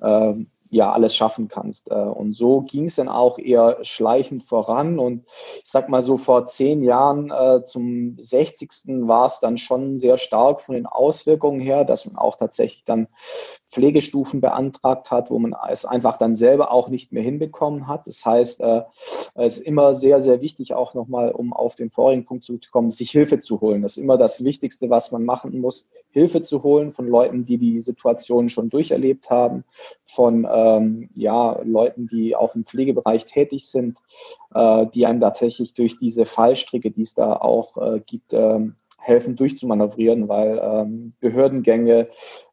äh, 0.02 0.34
ja 0.70 0.92
alles 0.92 1.16
schaffen 1.16 1.48
kannst. 1.48 1.90
Äh, 1.90 1.96
und 1.96 2.34
so 2.34 2.62
ging 2.62 2.86
es 2.86 2.96
dann 2.96 3.10
auch 3.10 3.40
eher 3.40 3.80
schleichend 3.82 4.44
voran. 4.44 5.00
Und 5.00 5.26
ich 5.64 5.70
sag 5.72 5.90
mal 5.90 6.02
so, 6.02 6.18
vor 6.18 6.48
zehn 6.48 6.84
Jahren 6.84 7.32
äh, 7.32 7.66
zum 7.66 8.18
60. 8.20 8.70
war 9.08 9.26
es 9.26 9.40
dann 9.40 9.58
schon 9.58 9.98
sehr 9.98 10.18
stark 10.18 10.62
von 10.62 10.76
den 10.76 10.86
Auswirkungen 10.86 11.60
her, 11.60 11.86
dass 11.86 12.06
man 12.06 12.16
auch 12.16 12.36
tatsächlich 12.36 12.84
dann 12.84 13.08
Pflegestufen 13.70 14.42
beantragt 14.42 15.12
hat, 15.12 15.30
wo 15.30 15.38
man 15.38 15.56
es 15.70 15.86
einfach 15.86 16.18
dann 16.18 16.34
selber 16.34 16.72
auch 16.72 16.90
nicht 16.90 17.12
mehr 17.12 17.24
hinbekommen 17.24 17.88
hat. 17.88 18.08
Das 18.08 18.26
heißt, 18.26 18.62
äh, 18.62 18.82
es 19.36 19.58
ist 19.58 19.66
immer 19.66 19.94
sehr, 19.94 20.22
sehr 20.22 20.42
wichtig, 20.42 20.74
auch 20.74 20.94
nochmal, 20.94 21.32
um 21.32 21.54
auf 21.54 21.76
den 21.76 21.92
vorigen 21.92 22.26
Punkt 22.26 22.44
zu 22.44 22.60
kommen, 22.72 22.90
sich 22.92 23.12
Hilfe 23.12 23.40
zu 23.40 23.62
holen. 23.62 23.82
Das 23.82 23.98
ist 23.98 24.04
immer 24.04 24.18
das 24.18 24.44
Wichtigste, 24.44 24.90
was 24.90 25.12
man 25.12 25.24
machen 25.24 25.60
muss, 25.62 25.90
Hilfe 26.12 26.42
zu 26.42 26.64
holen 26.64 26.92
von 26.92 27.08
Leuten, 27.08 27.46
die 27.46 27.58
die 27.58 27.82
Situation 27.82 28.50
schon 28.50 28.70
durcherlebt 28.70 29.30
haben, 29.30 29.64
von 30.06 30.48
ähm, 30.52 31.10
ja, 31.14 31.62
Leuten, 31.64 32.08
die 32.08 32.36
auch 32.36 32.56
im 32.56 32.66
Pflegebereich 32.66 33.26
tätig 33.26 33.70
sind, 33.70 33.98
äh, 34.54 34.88
die 34.94 35.06
einem 35.06 35.22
tatsächlich 35.22 35.74
durch 35.74 35.98
diese 35.98 36.26
Fallstricke, 36.26 36.92
die 36.92 37.04
es 37.04 37.14
da 37.14 37.34
auch 37.34 37.78
äh, 37.78 38.00
gibt, 38.00 38.34
ähm, 38.34 38.76
helfen 39.10 39.36
durchzumanövrieren, 39.36 40.30
weil 40.30 40.60
ähm, 40.64 41.14
Behördengänge, 41.20 42.08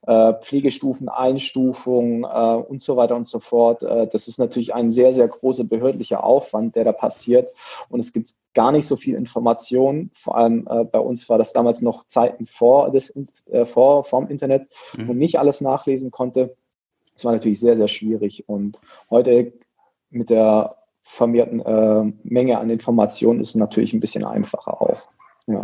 äh, 0.07 0.35
Pflegestufen, 0.35 1.09
Einstufung 1.09 2.25
äh, 2.25 2.57
und 2.57 2.83
so 2.83 2.97
weiter 2.97 3.15
und 3.15 3.29
so 3.29 3.39
fort, 3.39 3.83
äh, 3.83 4.09
das 4.09 4.27
ist 4.27 4.39
natürlich 4.39 4.75
ein 4.75 4.91
sehr, 4.91 5.13
sehr 5.13 5.29
großer 5.29 5.65
behördlicher 5.65 6.25
Aufwand, 6.25 6.75
der 6.75 6.85
da 6.85 6.93
passiert. 6.93 7.53
Und 7.89 8.01
es 8.01 8.13
gibt 8.13 8.31
gar 8.55 8.73
nicht 8.73 8.87
so 8.87 8.97
viel 8.97 9.15
Information. 9.15 10.11
Vor 10.15 10.37
allem 10.37 10.67
äh, 10.69 10.85
bei 10.85 10.99
uns 10.99 11.29
war 11.29 11.39
das 11.39 11.53
damals 11.53 11.83
noch 11.83 12.07
Zeiten 12.07 12.47
vor, 12.47 12.91
des, 12.91 13.15
äh, 13.51 13.65
vor 13.65 14.05
vom 14.05 14.29
Internet, 14.29 14.69
mhm. 14.97 15.09
wo 15.09 15.13
nicht 15.13 15.39
alles 15.39 15.61
nachlesen 15.61 16.11
konnte. 16.11 16.57
Das 17.15 17.25
war 17.25 17.33
natürlich 17.33 17.61
sehr, 17.61 17.77
sehr 17.77 17.89
schwierig. 17.89 18.49
Und 18.49 18.81
heute 19.11 19.53
mit 20.11 20.31
der 20.31 20.77
vermehrten 21.03 21.61
äh, 21.61 22.13
Menge 22.25 22.59
an 22.59 22.69
Informationen 22.69 23.41
ist 23.41 23.51
es 23.51 23.55
natürlich 23.55 23.93
ein 23.93 24.01
bisschen 24.01 24.25
einfacher 24.25 24.81
auch. 24.81 25.03
Ja. 25.47 25.63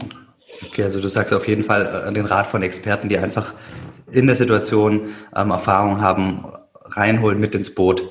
Okay, 0.60 0.84
also 0.84 1.00
du 1.00 1.08
sagst 1.08 1.32
auf 1.32 1.48
jeden 1.48 1.64
Fall 1.64 2.06
äh, 2.08 2.12
den 2.12 2.26
Rat 2.26 2.46
von 2.46 2.62
Experten, 2.62 3.08
die 3.08 3.18
einfach 3.18 3.54
in 4.10 4.26
der 4.26 4.36
Situation 4.36 5.14
ähm, 5.34 5.50
Erfahrung 5.50 6.00
haben, 6.00 6.44
reinholen 6.84 7.40
mit 7.40 7.54
ins 7.54 7.74
Boot, 7.74 8.10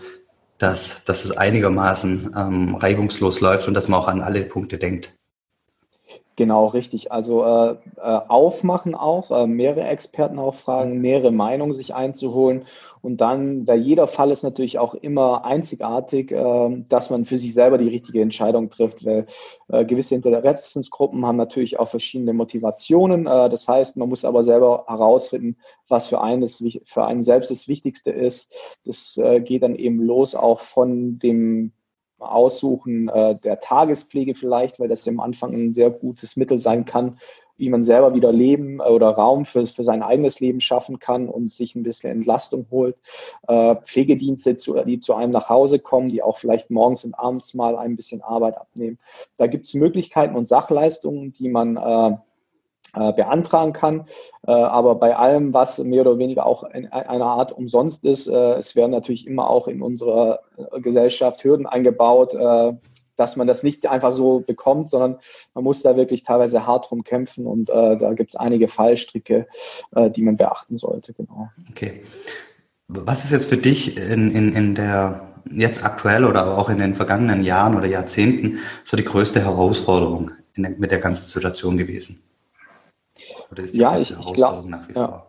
dass, 0.57 1.03
dass 1.05 1.25
es 1.25 1.37
einigermaßen 1.37 2.33
ähm, 2.35 2.75
reibungslos 2.75 3.39
läuft 3.39 3.67
und 3.67 3.73
dass 3.73 3.87
man 3.87 3.99
auch 3.99 4.07
an 4.07 4.21
alle 4.21 4.43
Punkte 4.43 4.77
denkt. 4.77 5.13
Genau, 6.41 6.65
richtig. 6.65 7.11
Also 7.11 7.43
äh, 7.43 7.73
äh, 7.97 8.01
aufmachen 8.01 8.95
auch, 8.95 9.29
äh, 9.29 9.45
mehrere 9.45 9.83
Experten 9.83 10.39
auch 10.39 10.55
fragen, 10.55 10.99
mehrere 10.99 11.29
Meinungen 11.29 11.71
sich 11.71 11.93
einzuholen. 11.93 12.65
Und 13.03 13.21
dann, 13.21 13.67
weil 13.67 13.79
jeder 13.79 14.07
Fall 14.07 14.31
ist 14.31 14.41
natürlich 14.41 14.79
auch 14.79 14.95
immer 14.95 15.45
einzigartig, 15.45 16.31
äh, 16.31 16.83
dass 16.89 17.11
man 17.11 17.25
für 17.25 17.37
sich 17.37 17.53
selber 17.53 17.77
die 17.77 17.89
richtige 17.89 18.23
Entscheidung 18.23 18.71
trifft. 18.71 19.05
Weil 19.05 19.27
äh, 19.67 19.85
gewisse 19.85 20.15
Interessensgruppen 20.15 21.23
haben 21.27 21.37
natürlich 21.37 21.77
auch 21.79 21.89
verschiedene 21.89 22.33
Motivationen. 22.33 23.27
Äh, 23.27 23.47
das 23.51 23.67
heißt, 23.67 23.95
man 23.97 24.09
muss 24.09 24.25
aber 24.25 24.41
selber 24.43 24.85
herausfinden, 24.87 25.57
was 25.87 26.07
für 26.07 26.21
einen, 26.21 26.41
das, 26.41 26.63
für 26.85 27.05
einen 27.05 27.21
selbst 27.21 27.51
das 27.51 27.67
Wichtigste 27.67 28.09
ist. 28.09 28.51
Das 28.83 29.19
geht 29.43 29.61
dann 29.61 29.75
eben 29.75 30.01
los 30.01 30.33
auch 30.33 30.61
von 30.61 31.19
dem 31.19 31.71
Aussuchen 32.21 33.09
äh, 33.09 33.35
der 33.35 33.59
Tagespflege 33.59 34.35
vielleicht, 34.35 34.79
weil 34.79 34.87
das 34.87 35.07
am 35.07 35.19
Anfang 35.19 35.53
ein 35.53 35.73
sehr 35.73 35.89
gutes 35.89 36.35
Mittel 36.37 36.59
sein 36.59 36.85
kann, 36.85 37.17
wie 37.57 37.69
man 37.69 37.83
selber 37.83 38.15
wieder 38.15 38.31
Leben 38.31 38.79
äh, 38.79 38.83
oder 38.83 39.09
Raum 39.09 39.45
für, 39.45 39.65
für 39.65 39.83
sein 39.83 40.01
eigenes 40.01 40.39
Leben 40.39 40.61
schaffen 40.61 40.99
kann 40.99 41.29
und 41.29 41.51
sich 41.51 41.75
ein 41.75 41.83
bisschen 41.83 42.11
Entlastung 42.11 42.65
holt. 42.71 42.97
Äh, 43.47 43.75
Pflegedienste, 43.75 44.57
zu, 44.57 44.73
die 44.83 44.99
zu 44.99 45.13
einem 45.13 45.31
nach 45.31 45.49
Hause 45.49 45.79
kommen, 45.79 46.09
die 46.09 46.23
auch 46.23 46.37
vielleicht 46.37 46.71
morgens 46.71 47.03
und 47.05 47.13
abends 47.13 47.53
mal 47.53 47.77
ein 47.77 47.95
bisschen 47.95 48.21
Arbeit 48.21 48.57
abnehmen. 48.57 48.97
Da 49.37 49.47
gibt 49.47 49.67
es 49.67 49.73
Möglichkeiten 49.73 50.35
und 50.35 50.45
Sachleistungen, 50.45 51.33
die 51.33 51.49
man 51.49 51.77
äh, 51.77 52.17
äh, 52.93 53.13
beantragen 53.13 53.71
kann. 53.71 54.05
Äh, 54.45 54.51
aber 54.51 54.95
bei 54.95 55.15
allem, 55.15 55.53
was 55.53 55.79
mehr 55.79 56.01
oder 56.01 56.17
weniger 56.17 56.45
auch 56.45 56.63
in 56.63 56.87
einer 56.91 57.25
Art 57.25 57.53
umsonst 57.53 58.03
ist, 58.03 58.27
äh, 58.27 58.55
es 58.55 58.75
werden 58.75 58.91
natürlich 58.91 59.25
immer 59.27 59.49
auch 59.49 59.69
in 59.69 59.81
unserer 59.81 60.41
Gesellschaft 60.81 61.43
Hürden 61.43 61.65
eingebaut, 61.65 62.35
dass 63.15 63.35
man 63.35 63.47
das 63.47 63.63
nicht 63.63 63.87
einfach 63.87 64.11
so 64.11 64.41
bekommt, 64.41 64.89
sondern 64.89 65.17
man 65.53 65.63
muss 65.63 65.81
da 65.81 65.95
wirklich 65.95 66.23
teilweise 66.23 66.67
hart 66.67 66.89
drum 66.89 67.03
kämpfen 67.03 67.47
und 67.47 67.69
da 67.69 68.13
gibt 68.13 68.31
es 68.31 68.35
einige 68.35 68.67
Fallstricke, 68.67 69.47
die 69.95 70.21
man 70.21 70.37
beachten 70.37 70.77
sollte. 70.77 71.13
Genau. 71.13 71.49
Okay. 71.71 72.03
Was 72.87 73.23
ist 73.23 73.31
jetzt 73.31 73.49
für 73.49 73.57
dich 73.57 73.97
in, 73.97 74.31
in, 74.31 74.53
in 74.53 74.75
der 74.75 75.33
jetzt 75.49 75.83
aktuell 75.83 76.25
oder 76.25 76.57
auch 76.57 76.69
in 76.69 76.77
den 76.77 76.93
vergangenen 76.93 77.43
Jahren 77.43 77.75
oder 77.75 77.87
Jahrzehnten 77.87 78.59
so 78.85 78.97
die 78.97 79.05
größte 79.05 79.43
Herausforderung 79.43 80.31
in, 80.53 80.75
mit 80.77 80.91
der 80.91 80.99
ganzen 80.99 81.25
Situation 81.25 81.77
gewesen? 81.77 82.21
Oder 83.51 83.63
ist 83.63 83.75
die 83.75 83.79
ja, 83.79 83.97
ich, 83.97 84.11
ich 84.11 84.33
glaub, 84.33 84.65
nach 84.65 84.87
wie 84.89 84.93
ja. 84.93 85.07
vor? 85.07 85.27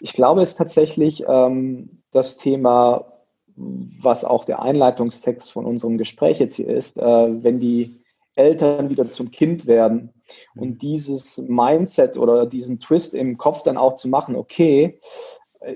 Ich 0.00 0.12
glaube, 0.12 0.42
es 0.42 0.50
ist 0.50 0.56
tatsächlich 0.56 1.24
ähm, 1.26 2.02
das 2.12 2.36
Thema, 2.36 3.12
was 3.56 4.24
auch 4.24 4.44
der 4.44 4.60
Einleitungstext 4.60 5.50
von 5.50 5.64
unserem 5.64 5.96
Gespräch 5.96 6.38
jetzt 6.38 6.56
hier 6.56 6.68
ist, 6.68 6.98
äh, 6.98 7.02
wenn 7.42 7.58
die 7.58 8.04
Eltern 8.34 8.90
wieder 8.90 9.10
zum 9.10 9.30
Kind 9.30 9.66
werden 9.66 10.12
und 10.54 10.68
mhm. 10.68 10.78
dieses 10.78 11.38
Mindset 11.38 12.18
oder 12.18 12.44
diesen 12.44 12.80
Twist 12.80 13.14
im 13.14 13.38
Kopf 13.38 13.62
dann 13.62 13.78
auch 13.78 13.94
zu 13.94 14.08
machen, 14.08 14.36
okay, 14.36 15.00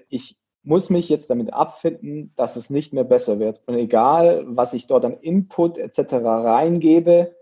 ich 0.08 0.37
muss 0.62 0.90
mich 0.90 1.08
jetzt 1.08 1.30
damit 1.30 1.52
abfinden, 1.52 2.32
dass 2.37 2.56
es 2.56 2.70
nicht 2.70 2.92
mehr 2.92 3.04
besser 3.04 3.38
wird. 3.38 3.62
Und 3.66 3.76
egal, 3.76 4.44
was 4.46 4.75
ich 4.75 4.87
dort 4.87 5.04
an 5.04 5.18
Input 5.18 5.78
etc. 5.78 6.14
reingebe, 6.14 7.34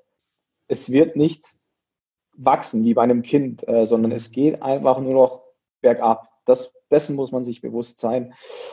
es 0.69 0.91
wird 0.91 1.17
nicht 1.17 1.58
wachsen 2.39 2.85
wie 2.85 2.95
bei 2.95 3.03
einem 3.03 3.23
Kind, 3.23 3.67
äh, 3.69 3.85
sondern 3.85 4.13
es 4.13 4.31
geht 4.31 4.63
einfach 4.63 5.01
nur 5.01 5.13
noch 5.13 5.43
bergab. 5.81 6.29
Das, 6.45 6.75
dessen 6.91 7.17
muss 7.17 7.31
man 7.31 7.45
sich 7.45 7.61
bewusst 7.61 8.01
sein. 8.01 8.33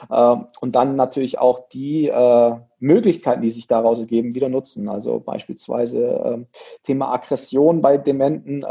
Äh, 0.09 0.35
und 0.61 0.75
dann 0.75 0.95
natürlich 0.95 1.39
auch 1.39 1.67
die 1.67 2.07
äh, 2.07 2.55
Möglichkeiten, 2.79 3.41
die 3.41 3.49
sich 3.49 3.67
daraus 3.67 3.99
ergeben, 3.99 4.33
wieder 4.33 4.47
nutzen. 4.47 4.87
Also 4.87 5.19
beispielsweise 5.19 6.05
äh, 6.05 6.57
Thema 6.83 7.13
Aggression 7.13 7.81
bei 7.81 7.97
Dementen. 7.97 8.63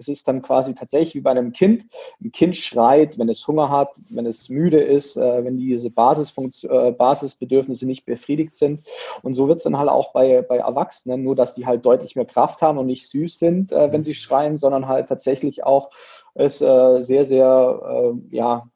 Es, 0.00 0.08
es 0.08 0.08
ist 0.08 0.28
dann 0.28 0.42
quasi 0.42 0.74
tatsächlich 0.74 1.14
wie 1.14 1.20
bei 1.20 1.30
einem 1.30 1.52
Kind. 1.52 1.86
Ein 2.22 2.32
Kind 2.32 2.56
schreit, 2.56 3.18
wenn 3.18 3.28
es 3.28 3.46
Hunger 3.46 3.70
hat, 3.70 4.00
wenn 4.08 4.26
es 4.26 4.48
müde 4.48 4.80
ist, 4.80 5.16
äh, 5.16 5.44
wenn 5.44 5.56
diese 5.56 5.90
Basisfunktion, 5.90 6.72
äh, 6.72 6.92
Basisbedürfnisse 6.92 7.86
nicht 7.86 8.06
befriedigt 8.06 8.54
sind. 8.54 8.86
Und 9.22 9.34
so 9.34 9.48
wird 9.48 9.58
es 9.58 9.64
dann 9.64 9.78
halt 9.78 9.88
auch 9.88 10.12
bei, 10.12 10.42
bei 10.42 10.58
Erwachsenen, 10.58 11.22
nur 11.22 11.36
dass 11.36 11.54
die 11.54 11.66
halt 11.66 11.84
deutlich 11.84 12.16
mehr 12.16 12.24
Kraft 12.24 12.62
haben 12.62 12.78
und 12.78 12.86
nicht 12.86 13.08
süß 13.08 13.38
sind, 13.38 13.72
äh, 13.72 13.92
wenn 13.92 14.02
sie 14.02 14.14
schreien, 14.14 14.56
sondern 14.56 14.88
halt 14.88 15.08
tatsächlich 15.08 15.64
auch 15.64 15.90
es 16.34 16.60
äh, 16.60 17.00
sehr, 17.00 17.24
sehr, 17.24 18.12
äh, 18.14 18.36
ja, 18.36 18.68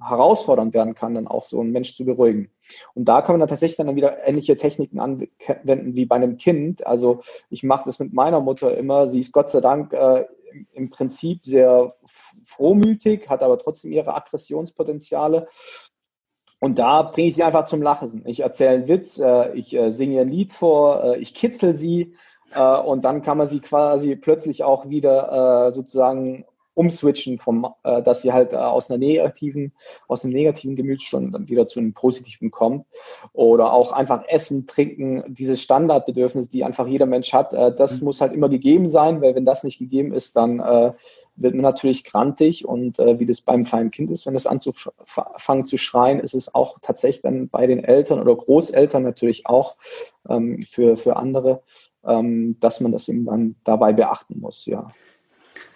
herausfordernd 0.00 0.74
werden 0.74 0.94
kann, 0.94 1.14
dann 1.14 1.26
auch 1.26 1.42
so 1.42 1.60
einen 1.60 1.72
Mensch 1.72 1.94
zu 1.94 2.04
beruhigen. 2.04 2.50
Und 2.94 3.06
da 3.06 3.22
kann 3.22 3.34
man 3.34 3.40
dann 3.40 3.48
tatsächlich 3.48 3.76
dann 3.76 3.94
wieder 3.96 4.26
ähnliche 4.26 4.56
Techniken 4.56 5.00
anwenden 5.00 5.94
wie 5.94 6.06
bei 6.06 6.16
einem 6.16 6.36
Kind. 6.36 6.86
Also 6.86 7.22
ich 7.48 7.62
mache 7.62 7.84
das 7.84 7.98
mit 7.98 8.12
meiner 8.12 8.40
Mutter 8.40 8.76
immer. 8.76 9.06
Sie 9.06 9.20
ist 9.20 9.32
Gott 9.32 9.50
sei 9.50 9.60
Dank 9.60 9.92
äh, 9.92 10.26
im 10.72 10.90
Prinzip 10.90 11.44
sehr 11.44 11.94
frohmütig, 12.44 13.28
hat 13.28 13.42
aber 13.42 13.58
trotzdem 13.58 13.92
ihre 13.92 14.14
Aggressionspotenziale. 14.14 15.48
Und 16.60 16.78
da 16.78 17.02
bringe 17.02 17.28
ich 17.28 17.34
sie 17.34 17.42
einfach 17.42 17.64
zum 17.64 17.80
Lachen. 17.80 18.22
Ich 18.26 18.40
erzähle 18.40 18.70
einen 18.70 18.88
Witz, 18.88 19.18
äh, 19.18 19.52
ich 19.54 19.74
äh, 19.74 19.90
singe 19.90 20.20
ein 20.20 20.28
Lied 20.28 20.52
vor, 20.52 21.02
äh, 21.04 21.18
ich 21.18 21.34
kitzel 21.34 21.72
sie 21.74 22.14
äh, 22.54 22.76
und 22.80 23.04
dann 23.04 23.22
kann 23.22 23.38
man 23.38 23.46
sie 23.46 23.60
quasi 23.60 24.14
plötzlich 24.16 24.62
auch 24.62 24.88
wieder 24.88 25.68
äh, 25.68 25.70
sozusagen 25.72 26.44
umswitchen, 26.74 27.38
vom, 27.38 27.66
äh, 27.82 28.02
dass 28.02 28.22
sie 28.22 28.32
halt 28.32 28.52
äh, 28.52 28.56
aus 28.56 28.90
einer 28.90 28.98
negativen, 28.98 29.72
aus 30.08 30.24
einem 30.24 30.32
negativen 30.32 30.76
Gemütsstand 30.76 31.34
dann 31.34 31.48
wieder 31.48 31.66
zu 31.66 31.80
einem 31.80 31.92
positiven 31.92 32.50
kommt. 32.50 32.86
Oder 33.32 33.72
auch 33.72 33.92
einfach 33.92 34.24
Essen, 34.28 34.66
Trinken, 34.66 35.24
diese 35.28 35.56
Standardbedürfnisse, 35.56 36.50
die 36.50 36.64
einfach 36.64 36.86
jeder 36.86 37.06
Mensch 37.06 37.32
hat, 37.32 37.52
äh, 37.52 37.74
das 37.74 38.00
mhm. 38.00 38.06
muss 38.06 38.20
halt 38.20 38.32
immer 38.32 38.48
gegeben 38.48 38.88
sein, 38.88 39.20
weil 39.20 39.34
wenn 39.34 39.44
das 39.44 39.64
nicht 39.64 39.78
gegeben 39.78 40.12
ist, 40.12 40.36
dann 40.36 40.60
äh, 40.60 40.92
wird 41.36 41.54
man 41.54 41.62
natürlich 41.62 42.04
grantig 42.04 42.66
und 42.66 42.98
äh, 42.98 43.18
wie 43.18 43.26
das 43.26 43.40
beim 43.40 43.64
kleinen 43.64 43.90
Kind 43.90 44.10
ist, 44.10 44.26
wenn 44.26 44.34
es 44.34 44.46
anzufangen 44.46 45.64
zu 45.64 45.76
schreien, 45.76 46.20
ist 46.20 46.34
es 46.34 46.54
auch 46.54 46.78
tatsächlich 46.80 47.22
dann 47.22 47.48
bei 47.48 47.66
den 47.66 47.82
Eltern 47.82 48.20
oder 48.20 48.36
Großeltern 48.36 49.02
natürlich 49.02 49.46
auch 49.46 49.76
ähm, 50.28 50.62
für, 50.62 50.96
für 50.96 51.16
andere, 51.16 51.62
ähm, 52.04 52.58
dass 52.60 52.80
man 52.80 52.92
das 52.92 53.08
eben 53.08 53.24
dann 53.24 53.56
dabei 53.64 53.92
beachten 53.92 54.40
muss, 54.40 54.66
ja. 54.66 54.88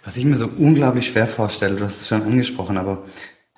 Was 0.04 0.16
ich 0.16 0.24
mir 0.26 0.36
so 0.36 0.46
unglaublich 0.46 1.06
schwer 1.06 1.26
vorstelle, 1.26 1.76
du 1.76 1.86
hast 1.86 2.02
es 2.02 2.08
schon 2.08 2.22
angesprochen, 2.22 2.76
aber 2.76 3.04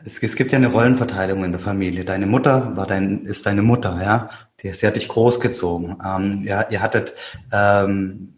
es, 0.04 0.22
es 0.22 0.36
gibt 0.36 0.52
ja 0.52 0.58
eine 0.58 0.68
Rollenverteilung 0.68 1.42
in 1.44 1.50
der 1.50 1.60
Familie. 1.60 2.04
Deine 2.04 2.26
Mutter 2.26 2.76
war 2.76 2.86
dein, 2.86 3.24
ist 3.24 3.46
deine 3.46 3.62
Mutter, 3.62 4.00
ja. 4.00 4.30
Die, 4.60 4.72
sie 4.72 4.86
hat 4.86 4.96
dich 4.96 5.08
großgezogen. 5.08 5.96
Ähm, 6.04 6.42
ja, 6.44 6.64
ihr 6.70 6.80
hattet 6.80 7.14
ähm, 7.52 8.32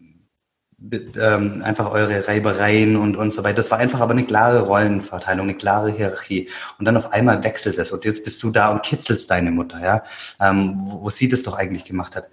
ähm, 1.20 1.60
einfach 1.62 1.90
eure 1.90 2.26
Reibereien 2.26 2.96
und, 2.96 3.16
und 3.16 3.34
so 3.34 3.44
weiter. 3.44 3.56
Das 3.56 3.70
war 3.70 3.78
einfach 3.78 4.00
aber 4.00 4.12
eine 4.12 4.24
klare 4.24 4.60
Rollenverteilung, 4.60 5.48
eine 5.48 5.58
klare 5.58 5.90
Hierarchie. 5.92 6.48
Und 6.78 6.86
dann 6.86 6.96
auf 6.96 7.12
einmal 7.12 7.44
wechselt 7.44 7.78
es 7.78 7.92
und 7.92 8.04
jetzt 8.04 8.24
bist 8.24 8.42
du 8.42 8.50
da 8.50 8.70
und 8.70 8.82
kitzelst 8.82 9.30
deine 9.30 9.50
Mutter, 9.50 9.80
ja, 9.82 10.02
ähm, 10.40 10.78
wo, 10.86 11.02
wo 11.02 11.10
sie 11.10 11.28
das 11.28 11.42
doch 11.42 11.58
eigentlich 11.58 11.84
gemacht 11.84 12.16
hat. 12.16 12.28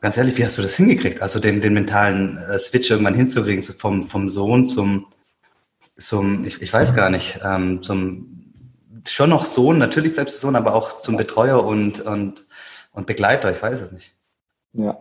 Ganz 0.00 0.16
ehrlich, 0.16 0.38
wie 0.38 0.44
hast 0.44 0.56
du 0.56 0.62
das 0.62 0.76
hingekriegt? 0.76 1.22
Also 1.22 1.40
den, 1.40 1.60
den 1.60 1.74
mentalen 1.74 2.38
äh, 2.38 2.58
Switch 2.58 2.90
irgendwann 2.90 3.14
hinzukriegen, 3.14 3.62
so 3.62 3.72
vom, 3.72 4.06
vom 4.06 4.28
Sohn 4.28 4.66
zum, 4.68 5.06
zum 5.98 6.44
ich, 6.44 6.62
ich 6.62 6.72
weiß 6.72 6.94
gar 6.94 7.10
nicht, 7.10 7.40
ähm, 7.44 7.82
zum 7.82 8.38
schon 9.06 9.30
noch 9.30 9.46
Sohn, 9.46 9.78
natürlich 9.78 10.14
bleibst 10.14 10.36
du 10.36 10.40
Sohn, 10.40 10.56
aber 10.56 10.74
auch 10.74 11.00
zum 11.00 11.16
Betreuer 11.16 11.64
und, 11.64 12.00
und, 12.00 12.44
und 12.92 13.06
Begleiter, 13.06 13.50
ich 13.50 13.62
weiß 13.62 13.80
es 13.80 13.92
nicht. 13.92 14.14
Ja. 14.72 14.98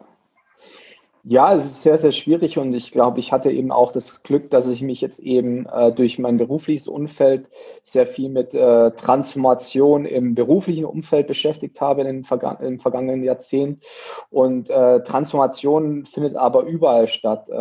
Ja, 1.29 1.53
es 1.53 1.65
ist 1.65 1.81
sehr, 1.81 1.97
sehr 1.97 2.13
schwierig 2.13 2.57
und 2.57 2.73
ich 2.73 2.89
glaube, 2.91 3.19
ich 3.19 3.33
hatte 3.33 3.51
eben 3.51 3.69
auch 3.69 3.91
das 3.91 4.23
Glück, 4.23 4.49
dass 4.49 4.69
ich 4.69 4.81
mich 4.81 5.01
jetzt 5.01 5.19
eben 5.19 5.65
äh, 5.65 5.91
durch 5.91 6.19
mein 6.19 6.37
berufliches 6.37 6.87
Umfeld 6.87 7.49
sehr 7.83 8.07
viel 8.07 8.29
mit 8.29 8.53
äh, 8.55 8.91
Transformation 8.91 10.05
im 10.05 10.35
beruflichen 10.35 10.85
Umfeld 10.85 11.27
beschäftigt 11.27 11.81
habe 11.81 11.99
in 11.99 12.07
den 12.07 12.23
Verga 12.23 12.53
im 12.61 12.79
vergangenen 12.79 13.25
Jahrzehnt. 13.25 13.83
Und 14.29 14.69
äh, 14.69 15.03
Transformation 15.03 16.05
findet 16.05 16.37
aber 16.37 16.63
überall 16.63 17.09
statt, 17.09 17.49
äh, 17.49 17.53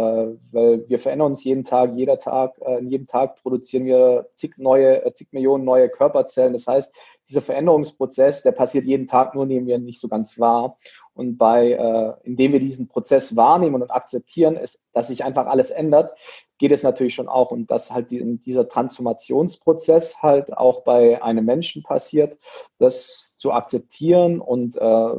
weil 0.53 0.89
wir 0.89 1.01
verändern 1.01 1.33
uns 1.33 1.43
jeden 1.43 1.65
Tag, 1.65 1.97
jeder 1.97 2.21
Tag, 2.21 2.53
äh, 2.65 2.79
in 2.79 2.89
jedem 2.89 3.09
Tag 3.09 3.43
produzieren 3.43 3.85
wir 3.85 4.29
zig 4.35 4.59
neue, 4.59 5.05
äh, 5.05 5.13
zig 5.13 5.33
Millionen 5.33 5.65
neue 5.65 5.89
Körperzellen. 5.89 6.53
Das 6.53 6.69
heißt, 6.69 6.93
dieser 7.29 7.43
Veränderungsprozess, 7.43 8.43
der 8.43 8.53
passiert 8.53 8.85
jeden 8.85 9.09
Tag, 9.09 9.35
nur 9.35 9.47
nehmen 9.47 9.67
wir 9.67 9.81
nicht 9.81 10.01
so 10.01 10.07
ganz 10.07 10.39
wahr. 10.39 10.77
Und 11.17 11.39
bei, 11.39 11.73
äh, 11.73 12.13
indem 12.25 12.53
wir 12.53 12.61
diesen 12.61 12.89
Prozess 12.89 13.37
wahrnehmen 13.37 13.83
und 13.83 13.91
akzeptieren, 13.91 14.57
ist, 14.57 14.83
dass 14.93 15.09
sich 15.09 15.25
einfach 15.25 15.47
alles 15.47 15.71
ändert, 15.71 16.17
geht 16.59 16.73
es 16.73 16.83
natürlich 16.83 17.15
schon 17.15 17.29
auch. 17.29 17.51
Und 17.51 17.71
dass 17.71 17.91
halt 17.91 18.11
die, 18.11 18.39
dieser 18.39 18.69
Transformationsprozess 18.69 20.23
halt 20.23 20.57
auch 20.57 20.83
bei 20.83 21.23
einem 21.23 21.47
Menschen 21.47 21.83
passiert, 21.83 22.37
das 22.79 23.35
zu 23.37 23.53
akzeptieren 23.53 24.41
und 24.41 24.77
äh, 24.77 25.15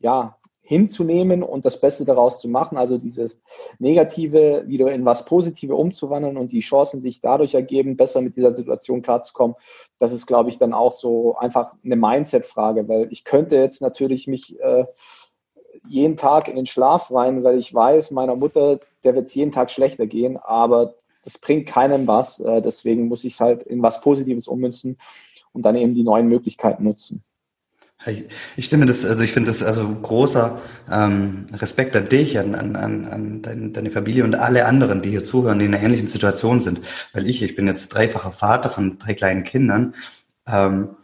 ja, 0.00 0.36
hinzunehmen 0.70 1.42
und 1.42 1.64
das 1.64 1.80
Beste 1.80 2.04
daraus 2.04 2.40
zu 2.40 2.48
machen, 2.48 2.78
also 2.78 2.96
dieses 2.96 3.40
Negative 3.80 4.62
wieder 4.68 4.92
in 4.92 5.04
was 5.04 5.24
Positive 5.24 5.74
umzuwandeln 5.74 6.36
und 6.36 6.52
die 6.52 6.60
Chancen 6.60 7.00
sich 7.00 7.20
dadurch 7.20 7.54
ergeben, 7.54 7.96
besser 7.96 8.20
mit 8.20 8.36
dieser 8.36 8.52
Situation 8.52 9.02
klarzukommen, 9.02 9.56
das 9.98 10.12
ist, 10.12 10.26
glaube 10.26 10.48
ich, 10.48 10.58
dann 10.58 10.72
auch 10.72 10.92
so 10.92 11.34
einfach 11.36 11.74
eine 11.84 11.96
Mindset-Frage, 11.96 12.86
weil 12.86 13.08
ich 13.10 13.24
könnte 13.24 13.56
jetzt 13.56 13.82
natürlich 13.82 14.28
mich 14.28 14.60
äh, 14.60 14.84
jeden 15.88 16.16
Tag 16.16 16.48
in 16.48 16.56
den 16.56 16.66
Schlaf 16.66 17.10
weinen, 17.10 17.42
weil 17.42 17.58
ich 17.58 17.72
weiß, 17.72 18.10
meiner 18.10 18.36
Mutter, 18.36 18.80
der 19.04 19.14
wird 19.14 19.26
es 19.26 19.34
jeden 19.34 19.52
Tag 19.52 19.70
schlechter 19.70 20.06
gehen, 20.06 20.36
aber 20.36 20.94
das 21.24 21.38
bringt 21.38 21.66
keinem 21.66 22.06
was, 22.06 22.40
äh, 22.40 22.62
deswegen 22.62 23.08
muss 23.08 23.24
ich 23.24 23.34
es 23.34 23.40
halt 23.40 23.62
in 23.62 23.82
was 23.82 24.00
Positives 24.00 24.48
ummünzen 24.48 24.98
und 25.52 25.62
dann 25.62 25.76
eben 25.76 25.94
die 25.94 26.02
neuen 26.02 26.28
Möglichkeiten 26.28 26.84
nutzen. 26.84 27.22
Ich 28.56 28.64
stimme 28.64 28.86
das, 28.86 29.04
also 29.04 29.22
ich 29.22 29.32
finde 29.32 29.48
das 29.50 29.62
also 29.62 29.86
großer 29.86 30.58
ähm, 30.90 31.48
Respekt 31.52 31.94
an 31.94 32.08
dich, 32.08 32.38
an, 32.38 32.54
an, 32.54 32.74
an 32.74 33.42
dein, 33.42 33.74
deine 33.74 33.90
Familie 33.90 34.24
und 34.24 34.34
alle 34.36 34.64
anderen, 34.64 35.02
die 35.02 35.10
hier 35.10 35.22
zuhören, 35.22 35.58
die 35.58 35.66
in 35.66 35.74
einer 35.74 35.84
ähnlichen 35.84 36.06
Situation 36.06 36.60
sind. 36.60 36.80
Weil 37.12 37.28
ich, 37.28 37.42
ich 37.42 37.56
bin 37.56 37.66
jetzt 37.66 37.90
dreifacher 37.90 38.32
Vater 38.32 38.70
von 38.70 38.98
drei 38.98 39.12
kleinen 39.12 39.44
Kindern. 39.44 39.94
Ähm, 40.46 40.96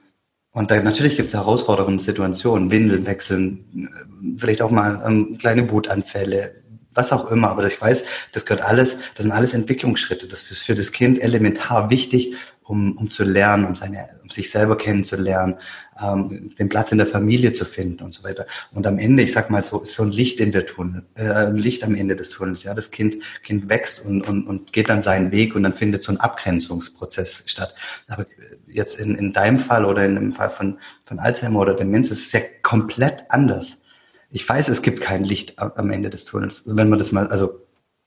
und 0.56 0.70
da 0.70 0.80
natürlich 0.80 1.16
gibt 1.16 1.28
es 1.28 1.34
herausfordernde 1.34 2.02
Situationen, 2.02 2.70
Windeln 2.70 3.04
wechseln, 3.04 3.66
äh, 3.76 4.38
vielleicht 4.38 4.62
auch 4.62 4.70
mal 4.70 5.02
ähm, 5.06 5.36
kleine 5.36 5.70
Wutanfälle, 5.70 6.54
was 6.94 7.12
auch 7.12 7.30
immer. 7.30 7.50
Aber 7.50 7.66
ich 7.66 7.78
weiß, 7.78 8.06
das 8.32 8.46
gehört 8.46 8.64
alles, 8.64 8.96
das 9.16 9.24
sind 9.24 9.32
alles 9.32 9.52
Entwicklungsschritte. 9.52 10.26
Das 10.26 10.50
ist 10.50 10.62
für 10.62 10.74
das 10.74 10.92
Kind 10.92 11.22
elementar 11.22 11.90
wichtig, 11.90 12.36
um, 12.66 12.96
um 12.96 13.10
zu 13.10 13.24
lernen, 13.24 13.64
um, 13.64 13.76
seine, 13.76 14.08
um 14.22 14.30
sich 14.30 14.50
selber 14.50 14.76
kennenzulernen, 14.76 15.56
ähm, 16.02 16.50
den 16.58 16.68
Platz 16.68 16.92
in 16.92 16.98
der 16.98 17.06
Familie 17.06 17.52
zu 17.52 17.64
finden 17.64 18.02
und 18.02 18.12
so 18.12 18.24
weiter. 18.24 18.46
Und 18.72 18.86
am 18.86 18.98
Ende, 18.98 19.22
ich 19.22 19.32
sag 19.32 19.50
mal 19.50 19.64
so, 19.64 19.80
ist 19.80 19.94
so 19.94 20.02
ein 20.02 20.10
Licht 20.10 20.40
in 20.40 20.52
der 20.52 20.66
Tunnel, 20.66 21.04
äh, 21.14 21.50
Licht 21.50 21.84
am 21.84 21.94
Ende 21.94 22.16
des 22.16 22.30
Tunnels. 22.30 22.62
Ja, 22.64 22.74
das 22.74 22.90
Kind, 22.90 23.16
Kind 23.42 23.68
wächst 23.68 24.04
und, 24.04 24.22
und, 24.22 24.46
und 24.46 24.72
geht 24.72 24.88
dann 24.88 25.02
seinen 25.02 25.30
Weg 25.32 25.54
und 25.54 25.62
dann 25.62 25.74
findet 25.74 26.02
so 26.02 26.12
ein 26.12 26.20
Abgrenzungsprozess 26.20 27.44
statt. 27.46 27.74
Aber 28.08 28.26
jetzt 28.66 29.00
in, 29.00 29.14
in 29.14 29.32
deinem 29.32 29.58
Fall 29.58 29.84
oder 29.84 30.04
in 30.04 30.14
dem 30.14 30.32
Fall 30.32 30.50
von, 30.50 30.78
von 31.04 31.18
Alzheimer 31.18 31.60
oder 31.60 31.74
Demenz 31.74 32.10
ist 32.10 32.26
es 32.26 32.32
ja 32.32 32.40
komplett 32.62 33.24
anders 33.28 33.82
ich 34.30 34.48
weiß, 34.48 34.68
es 34.68 34.82
gibt 34.82 35.00
kein 35.00 35.24
Licht 35.24 35.58
am 35.58 35.90
Ende 35.90 36.10
des 36.10 36.24
Tunnels. 36.24 36.64
Also 36.64 36.76
wenn 36.76 36.88
man 36.88 36.98
das 36.98 37.12
mal, 37.12 37.26
also 37.28 37.60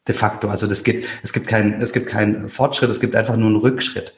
de 0.07 0.15
facto, 0.15 0.49
also 0.49 0.67
das 0.67 0.83
geht, 0.83 1.05
es 1.23 1.33
gibt 1.33 1.47
keinen, 1.47 1.81
es 1.81 1.93
gibt 1.93 2.07
keinen 2.07 2.49
Fortschritt, 2.49 2.89
es 2.89 2.99
gibt 2.99 3.15
einfach 3.15 3.35
nur 3.35 3.47
einen 3.47 3.57
Rückschritt. 3.57 4.13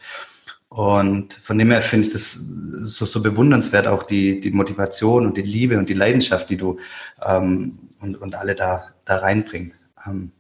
Und 0.74 1.34
von 1.34 1.58
dem 1.58 1.70
her 1.70 1.82
finde 1.82 2.08
ich 2.08 2.14
das 2.14 2.32
so, 2.32 3.06
so 3.06 3.22
bewundernswert, 3.22 3.88
auch 3.88 4.04
die, 4.04 4.40
die 4.40 4.52
Motivation 4.52 5.26
und 5.26 5.36
die 5.36 5.42
Liebe 5.42 5.78
und 5.78 5.90
die 5.90 5.94
Leidenschaft, 5.94 6.50
die 6.50 6.56
du 6.56 6.80
ähm, 7.22 7.78
und, 8.00 8.16
und 8.16 8.36
alle 8.36 8.56
da, 8.56 8.88
da 9.04 9.18
reinbringen. 9.18 9.74
Ähm, 10.08 10.32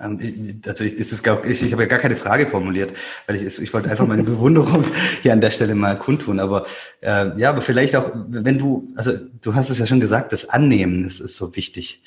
ähm, 0.00 0.62
also 0.66 0.84
ich, 0.84 0.94
ist, 0.94 1.12
ich, 1.12 1.62
ich 1.62 1.72
habe 1.72 1.82
ja 1.82 1.88
gar 1.88 1.98
keine 1.98 2.16
Frage 2.16 2.46
formuliert, 2.46 2.96
weil 3.26 3.36
ich, 3.36 3.60
ich 3.60 3.74
wollte 3.74 3.90
einfach 3.90 4.06
meine 4.06 4.22
Bewunderung 4.24 4.86
hier 5.20 5.34
an 5.34 5.42
der 5.42 5.50
Stelle 5.50 5.74
mal 5.74 5.98
kundtun. 5.98 6.40
Aber 6.40 6.64
äh, 7.02 7.38
ja, 7.38 7.50
aber 7.50 7.60
vielleicht 7.60 7.94
auch, 7.94 8.10
wenn 8.14 8.58
du, 8.58 8.90
also 8.96 9.12
du 9.42 9.54
hast 9.54 9.68
es 9.68 9.80
ja 9.80 9.84
schon 9.84 10.00
gesagt, 10.00 10.32
das 10.32 10.48
Annehmen 10.48 11.04
das 11.04 11.20
ist 11.20 11.36
so 11.36 11.54
wichtig. 11.56 12.02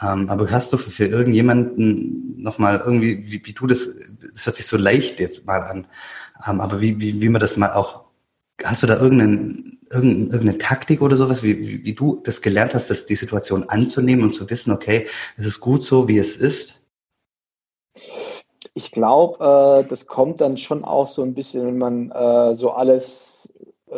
Ähm, 0.00 0.28
aber 0.28 0.50
hast 0.50 0.72
du 0.72 0.76
für, 0.76 0.90
für 0.90 1.06
irgendjemanden 1.06 2.42
nochmal 2.42 2.82
irgendwie, 2.84 3.24
wie, 3.30 3.46
wie 3.46 3.52
du 3.52 3.66
das, 3.66 3.96
das 4.34 4.46
hört 4.46 4.56
sich 4.56 4.66
so 4.66 4.76
leicht 4.76 5.20
jetzt 5.20 5.46
mal 5.46 5.62
an, 5.62 5.86
ähm, 6.46 6.60
aber 6.60 6.80
wie, 6.80 7.00
wie, 7.00 7.20
wie 7.20 7.28
man 7.28 7.40
das 7.40 7.56
mal 7.56 7.72
auch, 7.72 8.04
hast 8.62 8.82
du 8.82 8.86
da 8.86 8.96
irgendeinen, 8.96 9.78
irgendeine, 9.90 10.24
irgendeine 10.24 10.58
Taktik 10.58 11.00
oder 11.00 11.16
sowas, 11.16 11.42
wie, 11.42 11.58
wie, 11.58 11.84
wie 11.84 11.94
du 11.94 12.20
das 12.24 12.42
gelernt 12.42 12.74
hast, 12.74 12.90
dass 12.90 13.06
die 13.06 13.16
Situation 13.16 13.68
anzunehmen 13.68 14.24
und 14.24 14.34
zu 14.34 14.48
wissen, 14.50 14.72
okay, 14.72 15.06
es 15.36 15.46
ist 15.46 15.60
gut 15.60 15.82
so, 15.82 16.08
wie 16.08 16.18
es 16.18 16.36
ist? 16.36 16.82
Ich 18.74 18.92
glaube, 18.92 19.82
äh, 19.84 19.88
das 19.88 20.06
kommt 20.06 20.42
dann 20.42 20.58
schon 20.58 20.84
auch 20.84 21.06
so 21.06 21.22
ein 21.22 21.32
bisschen, 21.32 21.66
wenn 21.66 21.78
man 21.78 22.10
äh, 22.10 22.54
so 22.54 22.72
alles 22.72 23.35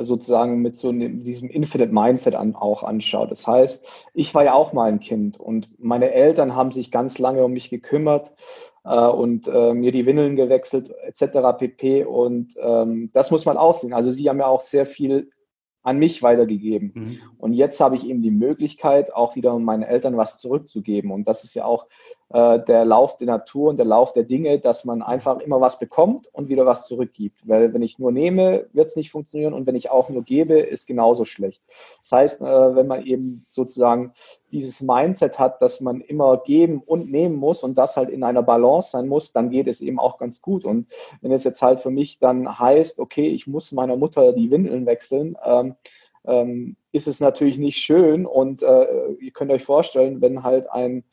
sozusagen 0.04 0.60
mit 0.62 0.76
so 0.76 0.92
diesem 0.92 1.50
Infinite 1.50 1.92
Mindset 1.92 2.34
an, 2.34 2.54
auch 2.54 2.82
anschaut. 2.82 3.30
Das 3.30 3.46
heißt, 3.46 3.86
ich 4.14 4.34
war 4.34 4.44
ja 4.44 4.54
auch 4.54 4.72
mal 4.72 4.88
ein 4.88 5.00
Kind 5.00 5.38
und 5.38 5.68
meine 5.78 6.12
Eltern 6.12 6.54
haben 6.54 6.70
sich 6.70 6.90
ganz 6.90 7.18
lange 7.18 7.44
um 7.44 7.52
mich 7.52 7.70
gekümmert 7.70 8.32
äh, 8.84 9.06
und 9.06 9.48
äh, 9.48 9.74
mir 9.74 9.92
die 9.92 10.06
Windeln 10.06 10.36
gewechselt 10.36 10.92
etc. 11.02 11.58
pp. 11.58 12.04
Und 12.04 12.54
ähm, 12.60 13.10
das 13.12 13.30
muss 13.30 13.44
man 13.44 13.56
auch 13.56 13.74
sehen. 13.74 13.92
Also 13.92 14.10
sie 14.10 14.28
haben 14.28 14.38
ja 14.38 14.46
auch 14.46 14.60
sehr 14.60 14.86
viel 14.86 15.30
an 15.82 15.98
mich 15.98 16.22
weitergegeben. 16.22 16.92
Mhm. 16.94 17.20
Und 17.38 17.52
jetzt 17.54 17.80
habe 17.80 17.96
ich 17.96 18.06
eben 18.06 18.20
die 18.20 18.30
Möglichkeit, 18.30 19.14
auch 19.14 19.36
wieder 19.36 19.58
meinen 19.58 19.82
Eltern 19.82 20.16
was 20.16 20.38
zurückzugeben. 20.38 21.10
Und 21.10 21.26
das 21.26 21.44
ist 21.44 21.54
ja 21.54 21.64
auch 21.64 21.86
äh, 22.30 22.58
der 22.60 22.84
Lauf 22.84 23.16
der 23.16 23.26
Natur 23.26 23.70
und 23.70 23.78
der 23.78 23.86
Lauf 23.86 24.12
der 24.12 24.24
Dinge, 24.24 24.58
dass 24.58 24.84
man 24.84 25.02
einfach 25.02 25.38
immer 25.40 25.60
was 25.60 25.78
bekommt 25.78 26.28
und 26.32 26.48
wieder 26.48 26.66
was 26.66 26.86
zurückgibt. 26.86 27.48
Weil 27.48 27.72
wenn 27.72 27.82
ich 27.82 27.98
nur 27.98 28.12
nehme, 28.12 28.66
wird 28.72 28.88
es 28.88 28.96
nicht 28.96 29.10
funktionieren 29.10 29.54
und 29.54 29.66
wenn 29.66 29.76
ich 29.76 29.90
auch 29.90 30.10
nur 30.10 30.22
gebe, 30.22 30.58
ist 30.58 30.86
genauso 30.86 31.24
schlecht. 31.24 31.62
Das 32.02 32.12
heißt, 32.12 32.40
äh, 32.42 32.44
wenn 32.44 32.86
man 32.86 33.04
eben 33.04 33.44
sozusagen 33.46 34.12
dieses 34.52 34.80
Mindset 34.80 35.38
hat, 35.38 35.62
dass 35.62 35.80
man 35.80 36.00
immer 36.00 36.38
geben 36.38 36.82
und 36.84 37.10
nehmen 37.10 37.36
muss 37.36 37.62
und 37.62 37.76
das 37.76 37.96
halt 37.96 38.10
in 38.10 38.22
einer 38.22 38.42
Balance 38.42 38.90
sein 38.90 39.08
muss, 39.08 39.32
dann 39.32 39.50
geht 39.50 39.66
es 39.66 39.80
eben 39.80 39.98
auch 39.98 40.18
ganz 40.18 40.42
gut. 40.42 40.64
Und 40.64 40.88
wenn 41.20 41.32
es 41.32 41.44
jetzt 41.44 41.62
halt 41.62 41.80
für 41.80 41.90
mich 41.90 42.18
dann 42.18 42.58
heißt, 42.58 42.98
okay, 42.98 43.28
ich 43.28 43.46
muss 43.46 43.72
meiner 43.72 43.96
Mutter 43.96 44.32
die 44.32 44.50
Windeln 44.50 44.86
wechseln, 44.86 45.36
ähm, 45.44 45.76
ähm, 46.24 46.76
ist 46.92 47.08
es 47.08 47.20
natürlich 47.20 47.58
nicht 47.58 47.78
schön. 47.78 48.26
Und 48.26 48.62
äh, 48.62 49.12
ihr 49.20 49.32
könnt 49.32 49.50
euch 49.50 49.64
vorstellen, 49.64 50.20
wenn 50.20 50.42
halt 50.42 50.70
ein 50.70 51.04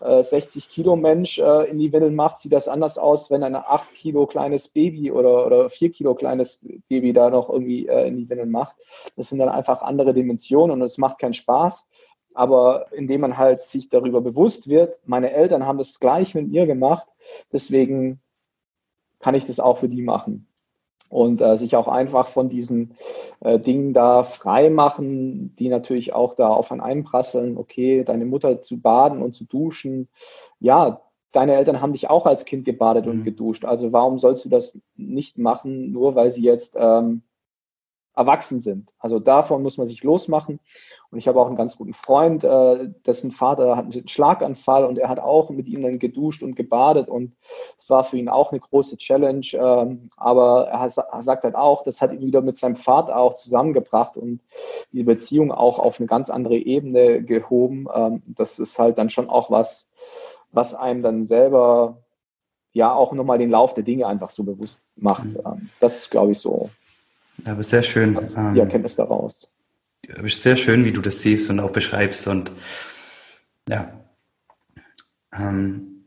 äh, 0.00 0.22
60 0.22 0.68
Kilo 0.68 0.96
Mensch 0.96 1.38
äh, 1.38 1.70
in 1.70 1.78
die 1.78 1.92
Windeln 1.92 2.14
macht, 2.14 2.38
sieht 2.38 2.52
das 2.52 2.68
anders 2.68 2.98
aus, 2.98 3.30
wenn 3.30 3.42
ein 3.42 3.54
8 3.54 3.94
Kilo 3.94 4.26
kleines 4.26 4.68
Baby 4.68 5.10
oder, 5.12 5.46
oder 5.46 5.70
4 5.70 5.90
Kilo 5.92 6.14
kleines 6.14 6.64
Baby 6.88 7.12
da 7.12 7.30
noch 7.30 7.50
irgendwie 7.50 7.86
äh, 7.86 8.08
in 8.08 8.16
die 8.16 8.28
Windeln 8.28 8.50
macht. 8.50 8.76
Das 9.16 9.28
sind 9.28 9.38
dann 9.38 9.48
einfach 9.48 9.82
andere 9.82 10.12
Dimensionen 10.14 10.72
und 10.72 10.82
es 10.82 10.98
macht 10.98 11.18
keinen 11.18 11.34
Spaß. 11.34 11.86
Aber 12.34 12.86
indem 12.92 13.22
man 13.22 13.36
halt 13.36 13.64
sich 13.64 13.88
darüber 13.88 14.20
bewusst 14.20 14.68
wird, 14.68 14.98
meine 15.04 15.32
Eltern 15.32 15.66
haben 15.66 15.78
das 15.78 15.98
gleich 15.98 16.34
mit 16.34 16.48
mir 16.48 16.66
gemacht, 16.66 17.08
deswegen 17.52 18.20
kann 19.18 19.34
ich 19.34 19.46
das 19.46 19.58
auch 19.60 19.78
für 19.78 19.88
die 19.88 20.02
machen 20.02 20.47
und 21.08 21.40
äh, 21.40 21.56
sich 21.56 21.76
auch 21.76 21.88
einfach 21.88 22.28
von 22.28 22.48
diesen 22.48 22.94
äh, 23.40 23.58
Dingen 23.58 23.94
da 23.94 24.22
frei 24.22 24.70
machen, 24.70 25.54
die 25.56 25.68
natürlich 25.68 26.12
auch 26.12 26.34
da 26.34 26.48
auf 26.48 26.70
einen 26.70 26.80
einprasseln. 26.80 27.56
Okay, 27.56 28.04
deine 28.04 28.26
Mutter 28.26 28.60
zu 28.60 28.80
baden 28.80 29.22
und 29.22 29.34
zu 29.34 29.44
duschen. 29.44 30.08
Ja, 30.60 31.02
deine 31.32 31.54
Eltern 31.54 31.80
haben 31.80 31.92
dich 31.92 32.10
auch 32.10 32.26
als 32.26 32.44
Kind 32.44 32.64
gebadet 32.64 33.06
mhm. 33.06 33.12
und 33.12 33.24
geduscht. 33.24 33.64
Also 33.64 33.92
warum 33.92 34.18
sollst 34.18 34.44
du 34.44 34.48
das 34.48 34.80
nicht 34.96 35.38
machen, 35.38 35.92
nur 35.92 36.14
weil 36.14 36.30
sie 36.30 36.42
jetzt 36.42 36.76
ähm, 36.78 37.22
erwachsen 38.18 38.60
sind. 38.60 38.92
Also 38.98 39.20
davon 39.20 39.62
muss 39.62 39.78
man 39.78 39.86
sich 39.86 40.02
losmachen. 40.02 40.58
Und 41.10 41.18
ich 41.18 41.28
habe 41.28 41.40
auch 41.40 41.46
einen 41.46 41.56
ganz 41.56 41.78
guten 41.78 41.94
Freund, 41.94 42.42
äh, 42.42 42.90
dessen 43.06 43.30
Vater 43.30 43.76
hat 43.76 43.84
einen 43.84 44.08
Schlaganfall 44.08 44.84
und 44.84 44.98
er 44.98 45.08
hat 45.08 45.20
auch 45.20 45.50
mit 45.50 45.68
ihm 45.68 45.82
dann 45.82 46.00
geduscht 46.00 46.42
und 46.42 46.56
gebadet 46.56 47.08
und 47.08 47.34
es 47.78 47.88
war 47.88 48.02
für 48.04 48.18
ihn 48.18 48.28
auch 48.28 48.50
eine 48.50 48.60
große 48.60 48.98
Challenge. 48.98 49.46
Ähm, 49.52 50.10
aber 50.16 50.66
er, 50.68 50.80
hat, 50.80 50.98
er 50.98 51.22
sagt 51.22 51.44
halt 51.44 51.54
auch, 51.54 51.84
das 51.84 52.02
hat 52.02 52.12
ihn 52.12 52.20
wieder 52.20 52.42
mit 52.42 52.58
seinem 52.58 52.76
Vater 52.76 53.16
auch 53.16 53.34
zusammengebracht 53.34 54.16
und 54.16 54.40
diese 54.92 55.04
Beziehung 55.04 55.52
auch 55.52 55.78
auf 55.78 56.00
eine 56.00 56.08
ganz 56.08 56.28
andere 56.28 56.56
Ebene 56.56 57.22
gehoben. 57.22 57.86
Ähm, 57.94 58.22
das 58.26 58.58
ist 58.58 58.78
halt 58.80 58.98
dann 58.98 59.10
schon 59.10 59.30
auch 59.30 59.50
was, 59.50 59.88
was 60.50 60.74
einem 60.74 61.02
dann 61.02 61.24
selber 61.24 62.02
ja 62.72 62.92
auch 62.92 63.12
nochmal 63.12 63.38
den 63.38 63.50
Lauf 63.50 63.74
der 63.74 63.84
Dinge 63.84 64.08
einfach 64.08 64.30
so 64.30 64.42
bewusst 64.42 64.82
macht. 64.96 65.26
Mhm. 65.26 65.40
Ähm, 65.46 65.70
das 65.80 65.98
ist, 65.98 66.10
glaube 66.10 66.32
ich, 66.32 66.38
so 66.38 66.68
ja, 67.44 67.52
aber 67.52 67.62
sehr 67.62 67.82
schön. 67.82 68.14
Was, 68.14 68.32
die 68.32 68.38
ähm, 68.38 68.56
Erkenntnis 68.56 68.96
daraus. 68.96 69.50
Aber 70.16 70.28
sehr 70.28 70.56
schön, 70.56 70.84
wie 70.84 70.92
du 70.92 71.00
das 71.00 71.20
siehst 71.20 71.50
und 71.50 71.60
auch 71.60 71.72
beschreibst 71.72 72.26
und 72.28 72.52
ja, 73.68 73.92
Ähm, 75.34 76.04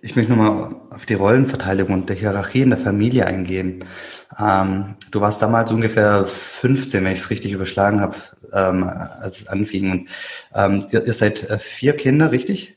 ich 0.00 0.14
möchte 0.14 0.32
nochmal 0.32 0.76
auf 0.90 1.06
die 1.06 1.14
Rollenverteilung 1.14 1.88
und 1.88 2.08
der 2.08 2.16
Hierarchie 2.16 2.62
in 2.62 2.70
der 2.70 2.78
Familie 2.78 3.26
eingehen. 3.26 3.84
Ähm, 4.38 4.96
du 5.10 5.20
warst 5.20 5.42
damals 5.42 5.72
ungefähr 5.72 6.24
15, 6.26 7.04
wenn 7.04 7.12
ich 7.12 7.18
es 7.18 7.30
richtig 7.30 7.52
überschlagen 7.52 8.00
habe, 8.00 8.16
ähm, 8.52 8.84
als 8.84 9.40
es 9.40 9.48
anfing. 9.48 9.90
Und 9.90 10.08
ähm, 10.54 10.84
ihr, 10.92 11.04
ihr, 11.04 11.12
seid 11.12 11.48
äh, 11.50 11.58
vier 11.58 11.96
Kinder, 11.96 12.30
richtig? 12.30 12.76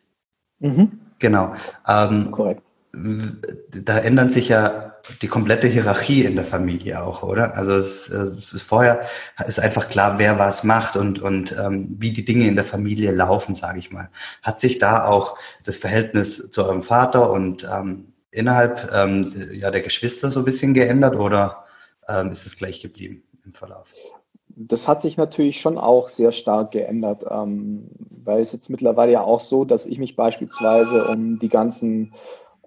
Mhm. 0.60 1.00
Genau. 1.20 1.54
Ähm, 1.88 2.32
Korrekt. 2.32 2.64
Da 2.94 3.98
ändern 4.00 4.30
sich 4.30 4.50
ja 4.50 4.96
die 5.22 5.28
komplette 5.28 5.68
Hierarchie 5.68 6.24
in 6.24 6.36
der 6.36 6.46
Familie 6.46 7.02
auch, 7.04 7.24
oder? 7.24 7.56
Also 7.56 7.76
es, 7.76 8.10
es 8.10 8.54
ist 8.54 8.62
vorher 8.62 9.02
ist 9.48 9.60
einfach 9.60 9.90
klar, 9.90 10.20
wer 10.20 10.38
was 10.40 10.64
macht 10.64 10.96
und 10.98 11.22
und 11.22 11.56
ähm, 11.58 11.96
wie 12.00 12.12
die 12.12 12.26
Dinge 12.26 12.48
in 12.48 12.56
der 12.56 12.66
Familie 12.66 13.12
laufen, 13.12 13.56
sage 13.56 13.80
ich 13.80 13.92
mal. 13.92 14.10
Hat 14.42 14.60
sich 14.60 14.80
da 14.80 15.06
auch 15.06 15.38
das 15.64 15.78
Verhältnis 15.78 16.52
zu 16.52 16.64
eurem 16.64 16.84
Vater 16.84 17.32
und 17.32 17.68
ähm, 17.72 18.14
innerhalb 18.32 18.92
ähm, 18.94 19.34
ja, 19.54 19.72
der 19.72 19.82
Geschwister 19.82 20.32
so 20.32 20.40
ein 20.40 20.46
bisschen 20.46 20.74
geändert 20.74 21.16
oder 21.18 21.66
ähm, 22.08 22.32
ist 22.32 22.46
es 22.46 22.58
gleich 22.58 22.82
geblieben 22.82 23.24
im 23.46 23.54
Verlauf? 23.54 23.88
Das 24.56 24.88
hat 24.88 25.02
sich 25.02 25.18
natürlich 25.18 25.62
schon 25.62 25.78
auch 25.78 26.10
sehr 26.10 26.32
stark 26.32 26.72
geändert, 26.72 27.26
ähm, 27.30 27.90
weil 28.24 28.42
es 28.42 28.52
jetzt 28.52 28.70
mittlerweile 28.70 29.14
ja 29.14 29.22
auch 29.22 29.40
so, 29.40 29.66
dass 29.66 29.86
ich 29.86 29.98
mich 29.98 30.16
beispielsweise 30.16 31.08
um 31.08 31.40
die 31.40 31.50
ganzen 31.50 32.14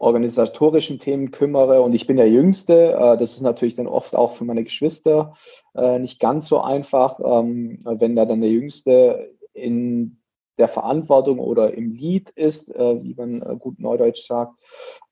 organisatorischen 0.05 0.99
Themen 0.99 1.31
kümmere 1.31 1.81
und 1.81 1.95
ich 1.95 2.07
bin 2.07 2.19
der 2.19 2.29
Jüngste. 2.29 2.93
Äh, 2.93 3.17
das 3.17 3.35
ist 3.35 3.41
natürlich 3.41 3.75
dann 3.75 3.87
oft 3.87 4.15
auch 4.15 4.33
für 4.33 4.45
meine 4.45 4.63
Geschwister 4.63 5.35
äh, 5.75 5.99
nicht 5.99 6.21
ganz 6.21 6.47
so 6.47 6.61
einfach, 6.61 7.19
ähm, 7.21 7.81
wenn 7.85 8.15
da 8.15 8.27
dann 8.27 8.43
der 8.43 8.51
Jüngste 8.51 9.31
in 9.55 10.19
der 10.59 10.69
Verantwortung 10.69 11.39
oder 11.39 11.75
im 11.75 11.93
Lied 11.93 12.31
ist, 12.31 12.75
äh, 12.75 13.03
wie 13.03 13.15
man 13.15 13.43
äh, 13.43 13.57
gut 13.59 13.81
neudeutsch 13.81 14.27
sagt. 14.27 14.55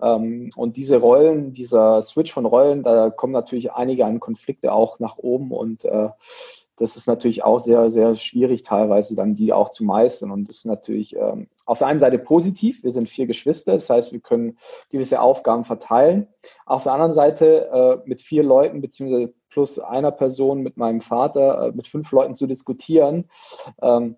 Ähm, 0.01 0.51
und 0.55 0.77
diese 0.77 0.99
Rollen, 0.99 1.53
dieser 1.53 2.01
Switch 2.03 2.33
von 2.33 2.47
Rollen, 2.47 2.83
da 2.83 3.11
kommen 3.11 3.33
natürlich 3.33 3.73
einige 3.73 4.05
an 4.07 4.21
Konflikte 4.21 4.73
auch 4.73 5.01
nach 5.01 5.17
oben 5.17 5.51
und 5.51 5.85
äh, 5.85 6.11
das 6.77 6.97
ist 6.97 7.07
natürlich 7.07 7.45
auch 7.45 7.59
sehr, 7.59 7.91
sehr 7.91 8.15
schwierig 8.15 8.63
teilweise 8.63 9.15
dann 9.15 9.35
die 9.35 9.53
auch 9.53 9.71
zu 9.71 9.85
meistern. 9.85 10.31
Und 10.31 10.49
das 10.49 10.59
ist 10.59 10.67
natürlich 10.67 11.15
ähm, 11.17 11.49
auf 11.67 11.79
der 11.79 11.87
einen 11.87 12.01
Seite 12.01 12.19
positiv. 12.19 12.83
Wir 12.83 12.91
sind 12.91 13.09
vier 13.09 13.27
Geschwister, 13.27 13.73
das 13.73 13.91
heißt, 13.91 14.13
wir 14.13 14.21
können 14.21 14.57
gewisse 14.91 15.21
Aufgaben 15.21 15.65
verteilen. 15.65 16.29
Auf 16.65 16.85
der 16.85 16.93
anderen 16.93 17.13
Seite 17.13 17.69
äh, 17.71 18.09
mit 18.09 18.21
vier 18.23 18.43
Leuten 18.43 18.81
beziehungsweise 18.81 19.35
plus 19.51 19.79
einer 19.79 20.11
Person 20.11 20.63
mit 20.63 20.77
meinem 20.77 21.03
Vater, 21.03 21.69
äh, 21.69 21.73
mit 21.73 21.89
fünf 21.89 22.11
Leuten 22.11 22.35
zu 22.35 22.47
diskutieren, 22.47 23.29
ähm, 23.83 24.17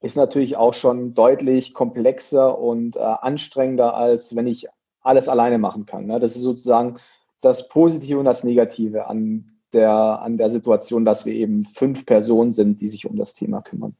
ist 0.00 0.16
natürlich 0.16 0.56
auch 0.56 0.74
schon 0.74 1.14
deutlich 1.14 1.72
komplexer 1.72 2.58
und 2.58 2.96
äh, 2.96 3.00
anstrengender, 3.00 3.94
als 3.94 4.34
wenn 4.34 4.48
ich 4.48 4.66
alles 5.00 5.28
alleine 5.28 5.58
machen 5.58 5.86
kann. 5.86 6.06
Ne? 6.06 6.18
Das 6.18 6.34
ist 6.34 6.42
sozusagen 6.42 6.96
das 7.40 7.68
Positive 7.68 8.18
und 8.18 8.24
das 8.24 8.42
Negative 8.42 9.06
an 9.06 9.61
der, 9.72 9.90
an 9.90 10.38
der 10.38 10.50
Situation, 10.50 11.04
dass 11.04 11.26
wir 11.26 11.34
eben 11.34 11.64
fünf 11.64 12.06
Personen 12.06 12.50
sind, 12.50 12.80
die 12.80 12.88
sich 12.88 13.06
um 13.06 13.16
das 13.16 13.34
Thema 13.34 13.62
kümmern. 13.62 13.94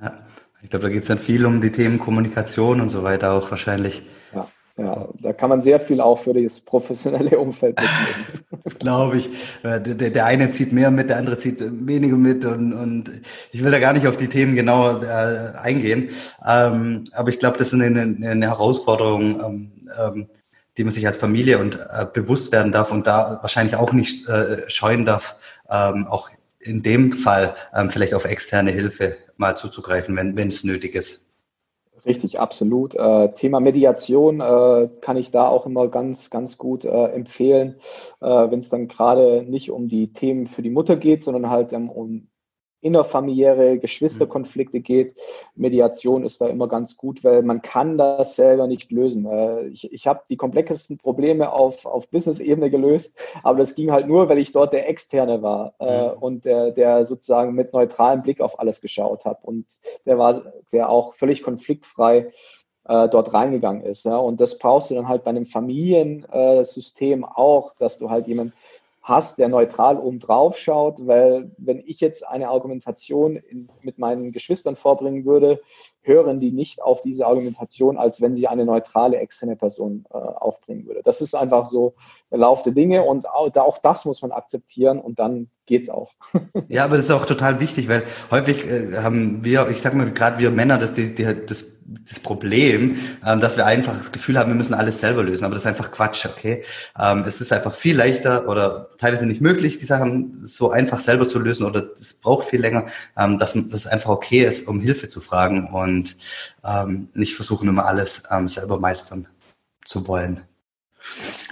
Ja, 0.00 0.26
ich 0.62 0.70
glaube, 0.70 0.84
da 0.84 0.88
geht 0.88 1.02
es 1.02 1.08
dann 1.08 1.18
viel 1.18 1.46
um 1.46 1.60
die 1.60 1.72
Themen 1.72 1.98
Kommunikation 1.98 2.80
und 2.80 2.88
so 2.88 3.02
weiter 3.02 3.32
auch 3.32 3.50
wahrscheinlich. 3.50 4.02
Ja, 4.34 4.48
ja, 4.76 5.08
da 5.20 5.32
kann 5.32 5.50
man 5.50 5.60
sehr 5.60 5.80
viel 5.80 6.00
auch 6.00 6.20
für 6.20 6.34
das 6.34 6.60
professionelle 6.60 7.38
Umfeld 7.38 7.76
mitnehmen. 7.80 8.60
das 8.64 8.78
glaube 8.78 9.18
ich. 9.18 9.30
Äh, 9.62 9.80
der, 9.80 10.10
der 10.10 10.26
eine 10.26 10.50
zieht 10.50 10.72
mehr 10.72 10.90
mit, 10.90 11.10
der 11.10 11.18
andere 11.18 11.36
zieht 11.36 11.60
weniger 11.60 12.16
mit 12.16 12.44
und, 12.44 12.72
und 12.72 13.10
ich 13.50 13.62
will 13.64 13.70
da 13.70 13.80
gar 13.80 13.92
nicht 13.92 14.06
auf 14.06 14.16
die 14.16 14.28
Themen 14.28 14.54
genau 14.54 15.00
äh, 15.00 15.56
eingehen. 15.60 16.10
Ähm, 16.46 17.04
aber 17.12 17.28
ich 17.30 17.40
glaube, 17.40 17.58
das 17.58 17.72
ist 17.72 17.80
eine, 17.80 18.00
eine 18.00 18.46
Herausforderung, 18.46 19.40
ähm, 19.40 19.72
ähm, 20.00 20.26
die 20.78 20.84
man 20.84 20.92
sich 20.92 21.06
als 21.06 21.16
Familie 21.16 21.58
und 21.58 21.74
äh, 21.74 22.06
bewusst 22.12 22.52
werden 22.52 22.72
darf 22.72 22.92
und 22.92 23.06
da 23.06 23.38
wahrscheinlich 23.42 23.76
auch 23.76 23.92
nicht 23.92 24.28
äh, 24.28 24.68
scheuen 24.70 25.04
darf, 25.04 25.36
ähm, 25.68 26.06
auch 26.08 26.30
in 26.60 26.82
dem 26.82 27.12
Fall 27.12 27.54
ähm, 27.74 27.90
vielleicht 27.90 28.14
auf 28.14 28.24
externe 28.24 28.70
Hilfe 28.70 29.16
mal 29.36 29.56
zuzugreifen, 29.56 30.16
wenn 30.16 30.48
es 30.48 30.64
nötig 30.64 30.94
ist. 30.94 31.28
Richtig, 32.06 32.40
absolut. 32.40 32.94
Äh, 32.94 33.34
Thema 33.34 33.60
Mediation 33.60 34.40
äh, 34.40 34.88
kann 35.00 35.16
ich 35.16 35.30
da 35.30 35.48
auch 35.48 35.66
immer 35.66 35.88
ganz, 35.88 36.30
ganz 36.30 36.56
gut 36.56 36.84
äh, 36.84 37.06
empfehlen, 37.08 37.76
äh, 38.20 38.26
wenn 38.26 38.60
es 38.60 38.68
dann 38.68 38.88
gerade 38.88 39.42
nicht 39.42 39.70
um 39.70 39.88
die 39.88 40.12
Themen 40.12 40.46
für 40.46 40.62
die 40.62 40.70
Mutter 40.70 40.96
geht, 40.96 41.24
sondern 41.24 41.50
halt 41.50 41.72
ähm, 41.72 41.90
um 41.90 42.28
innerfamiliäre 42.80 43.78
Geschwisterkonflikte 43.78 44.80
geht. 44.80 45.16
Mediation 45.54 46.24
ist 46.24 46.40
da 46.40 46.46
immer 46.46 46.68
ganz 46.68 46.96
gut, 46.96 47.24
weil 47.24 47.42
man 47.42 47.62
kann 47.62 47.98
das 47.98 48.36
selber 48.36 48.66
nicht 48.66 48.92
lösen. 48.92 49.26
Äh, 49.26 49.66
ich, 49.68 49.92
ich 49.92 50.06
habe 50.06 50.22
die 50.28 50.36
komplexesten 50.36 50.98
Probleme 50.98 51.52
auf, 51.52 51.86
auf 51.86 52.08
Business-Ebene 52.10 52.70
gelöst, 52.70 53.16
aber 53.42 53.58
das 53.58 53.74
ging 53.74 53.90
halt 53.90 54.06
nur, 54.06 54.28
weil 54.28 54.38
ich 54.38 54.52
dort 54.52 54.72
der 54.72 54.88
Externe 54.88 55.42
war 55.42 55.74
äh, 55.78 56.10
und 56.10 56.44
der, 56.44 56.70
der 56.70 57.04
sozusagen 57.04 57.54
mit 57.54 57.72
neutralem 57.72 58.22
Blick 58.22 58.40
auf 58.40 58.60
alles 58.60 58.80
geschaut 58.80 59.24
hat 59.24 59.44
und 59.44 59.66
der 60.06 60.18
war, 60.18 60.42
der 60.72 60.88
auch 60.88 61.14
völlig 61.14 61.42
konfliktfrei 61.42 62.30
äh, 62.88 63.08
dort 63.08 63.34
reingegangen 63.34 63.82
ist. 63.82 64.04
Ja? 64.04 64.16
Und 64.16 64.40
das 64.40 64.58
brauchst 64.58 64.90
du 64.90 64.94
dann 64.94 65.08
halt 65.08 65.24
bei 65.24 65.30
einem 65.30 65.46
Familiensystem 65.46 67.24
auch, 67.24 67.74
dass 67.76 67.98
du 67.98 68.10
halt 68.10 68.26
jemanden 68.26 68.54
hast, 69.08 69.38
der 69.38 69.48
neutral 69.48 69.98
oben 69.98 70.18
drauf 70.18 70.56
schaut, 70.56 71.06
weil 71.06 71.50
wenn 71.56 71.82
ich 71.84 72.00
jetzt 72.00 72.26
eine 72.26 72.48
Argumentation 72.48 73.36
in, 73.36 73.68
mit 73.80 73.98
meinen 73.98 74.32
Geschwistern 74.32 74.76
vorbringen 74.76 75.24
würde, 75.24 75.60
hören 76.02 76.40
die 76.40 76.52
nicht 76.52 76.82
auf 76.82 77.02
diese 77.02 77.26
Argumentation, 77.26 77.96
als 77.96 78.20
wenn 78.20 78.34
sie 78.34 78.48
eine 78.48 78.64
neutrale 78.64 79.18
externe 79.18 79.56
Person 79.56 80.04
äh, 80.10 80.16
aufbringen 80.16 80.86
würde. 80.86 81.02
Das 81.02 81.20
ist 81.20 81.34
einfach 81.34 81.66
so 81.66 81.94
der 82.30 82.38
Lauf 82.38 82.62
der 82.62 82.72
Dinge 82.72 83.02
und 83.02 83.28
auch, 83.28 83.54
auch 83.56 83.78
das 83.78 84.04
muss 84.04 84.22
man 84.22 84.32
akzeptieren 84.32 84.98
und 85.00 85.18
dann 85.18 85.50
geht's 85.66 85.90
auch. 85.90 86.12
ja, 86.68 86.84
aber 86.84 86.96
das 86.96 87.06
ist 87.06 87.10
auch 87.10 87.26
total 87.26 87.60
wichtig, 87.60 87.88
weil 87.88 88.02
häufig 88.30 88.66
äh, 88.66 88.98
haben 88.98 89.44
wir, 89.44 89.68
ich 89.70 89.80
sag 89.80 89.94
mal, 89.94 90.10
gerade 90.10 90.38
wir 90.38 90.50
Männer, 90.50 90.78
das, 90.78 90.94
die, 90.94 91.14
die, 91.14 91.24
das, 91.46 91.77
das 92.06 92.20
Problem, 92.20 92.98
ähm, 93.24 93.40
dass 93.40 93.56
wir 93.56 93.64
einfach 93.64 93.96
das 93.96 94.12
Gefühl 94.12 94.38
haben, 94.38 94.50
wir 94.50 94.54
müssen 94.54 94.74
alles 94.74 95.00
selber 95.00 95.22
lösen. 95.22 95.44
Aber 95.44 95.54
das 95.54 95.64
ist 95.64 95.68
einfach 95.68 95.90
Quatsch, 95.90 96.26
okay? 96.26 96.62
Ähm, 96.98 97.24
es 97.26 97.40
ist 97.40 97.52
einfach 97.52 97.72
viel 97.72 97.96
leichter 97.96 98.48
oder 98.48 98.90
teilweise 98.98 99.26
nicht 99.26 99.40
möglich, 99.40 99.78
die 99.78 99.86
Sachen 99.86 100.38
so 100.44 100.70
einfach 100.70 101.00
selber 101.00 101.26
zu 101.26 101.38
lösen 101.38 101.64
oder 101.64 101.84
es 101.94 102.20
braucht 102.20 102.48
viel 102.48 102.60
länger, 102.60 102.86
ähm, 103.16 103.38
dass, 103.38 103.54
dass 103.54 103.72
es 103.72 103.86
einfach 103.86 104.10
okay 104.10 104.44
ist, 104.44 104.68
um 104.68 104.80
Hilfe 104.80 105.08
zu 105.08 105.20
fragen 105.20 105.68
und 105.68 106.16
ähm, 106.64 107.08
nicht 107.14 107.34
versuchen, 107.34 107.68
immer 107.68 107.86
alles 107.86 108.24
ähm, 108.30 108.48
selber 108.48 108.78
meistern 108.78 109.26
zu 109.84 110.06
wollen. 110.06 110.42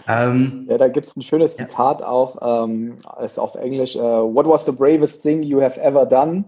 Ähm, 0.06 0.66
ja, 0.68 0.76
da 0.76 0.88
gibt 0.88 1.06
es 1.06 1.16
ein 1.16 1.22
schönes 1.22 1.56
ja. 1.56 1.66
Zitat 1.66 2.02
auch, 2.02 2.64
ähm, 2.66 2.98
ist 3.24 3.38
auf 3.38 3.54
Englisch, 3.54 3.96
uh, 3.96 4.34
What 4.34 4.46
was 4.46 4.66
the 4.66 4.72
bravest 4.72 5.22
thing 5.22 5.42
you 5.42 5.62
have 5.62 5.80
ever 5.80 6.04
done? 6.04 6.44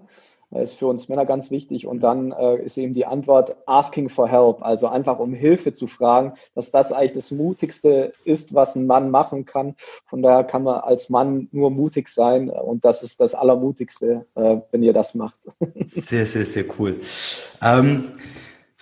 Das 0.51 0.73
ist 0.73 0.79
für 0.79 0.87
uns 0.87 1.09
Männer 1.09 1.27
ganz 1.27 1.51
wichtig. 1.51 1.87
Und 1.87 2.01
dann 2.01 2.33
äh, 2.33 2.63
ist 2.65 2.79
eben 2.79 2.95
die 2.95 3.05
Antwort 3.05 3.57
asking 3.67 4.09
for 4.09 4.29
help, 4.29 4.63
also 4.63 4.89
einfach 4.89 5.19
um 5.19 5.35
Hilfe 5.35 5.75
zu 5.75 5.87
fragen, 5.87 6.33
dass 6.55 6.71
das 6.71 6.93
eigentlich 6.93 7.13
das 7.13 7.31
Mutigste 7.31 8.13
ist, 8.25 8.55
was 8.55 8.75
ein 8.75 8.87
Mann 8.87 9.11
machen 9.11 9.45
kann. 9.45 9.75
Von 10.07 10.23
daher 10.23 10.45
kann 10.45 10.63
man 10.63 10.81
als 10.81 11.11
Mann 11.11 11.49
nur 11.53 11.71
mutig 11.71 12.09
sein 12.09 12.49
und 12.49 12.85
das 12.85 13.03
ist 13.03 13.21
das 13.21 13.35
Allermutigste, 13.35 14.27
äh, 14.37 14.57
wenn 14.71 14.83
ihr 14.83 14.93
das 14.93 15.15
macht. 15.15 15.39
Sehr, 15.91 16.27
sehr, 16.27 16.45
sehr 16.45 16.65
cool. 16.79 17.01
Ähm, 17.63 18.13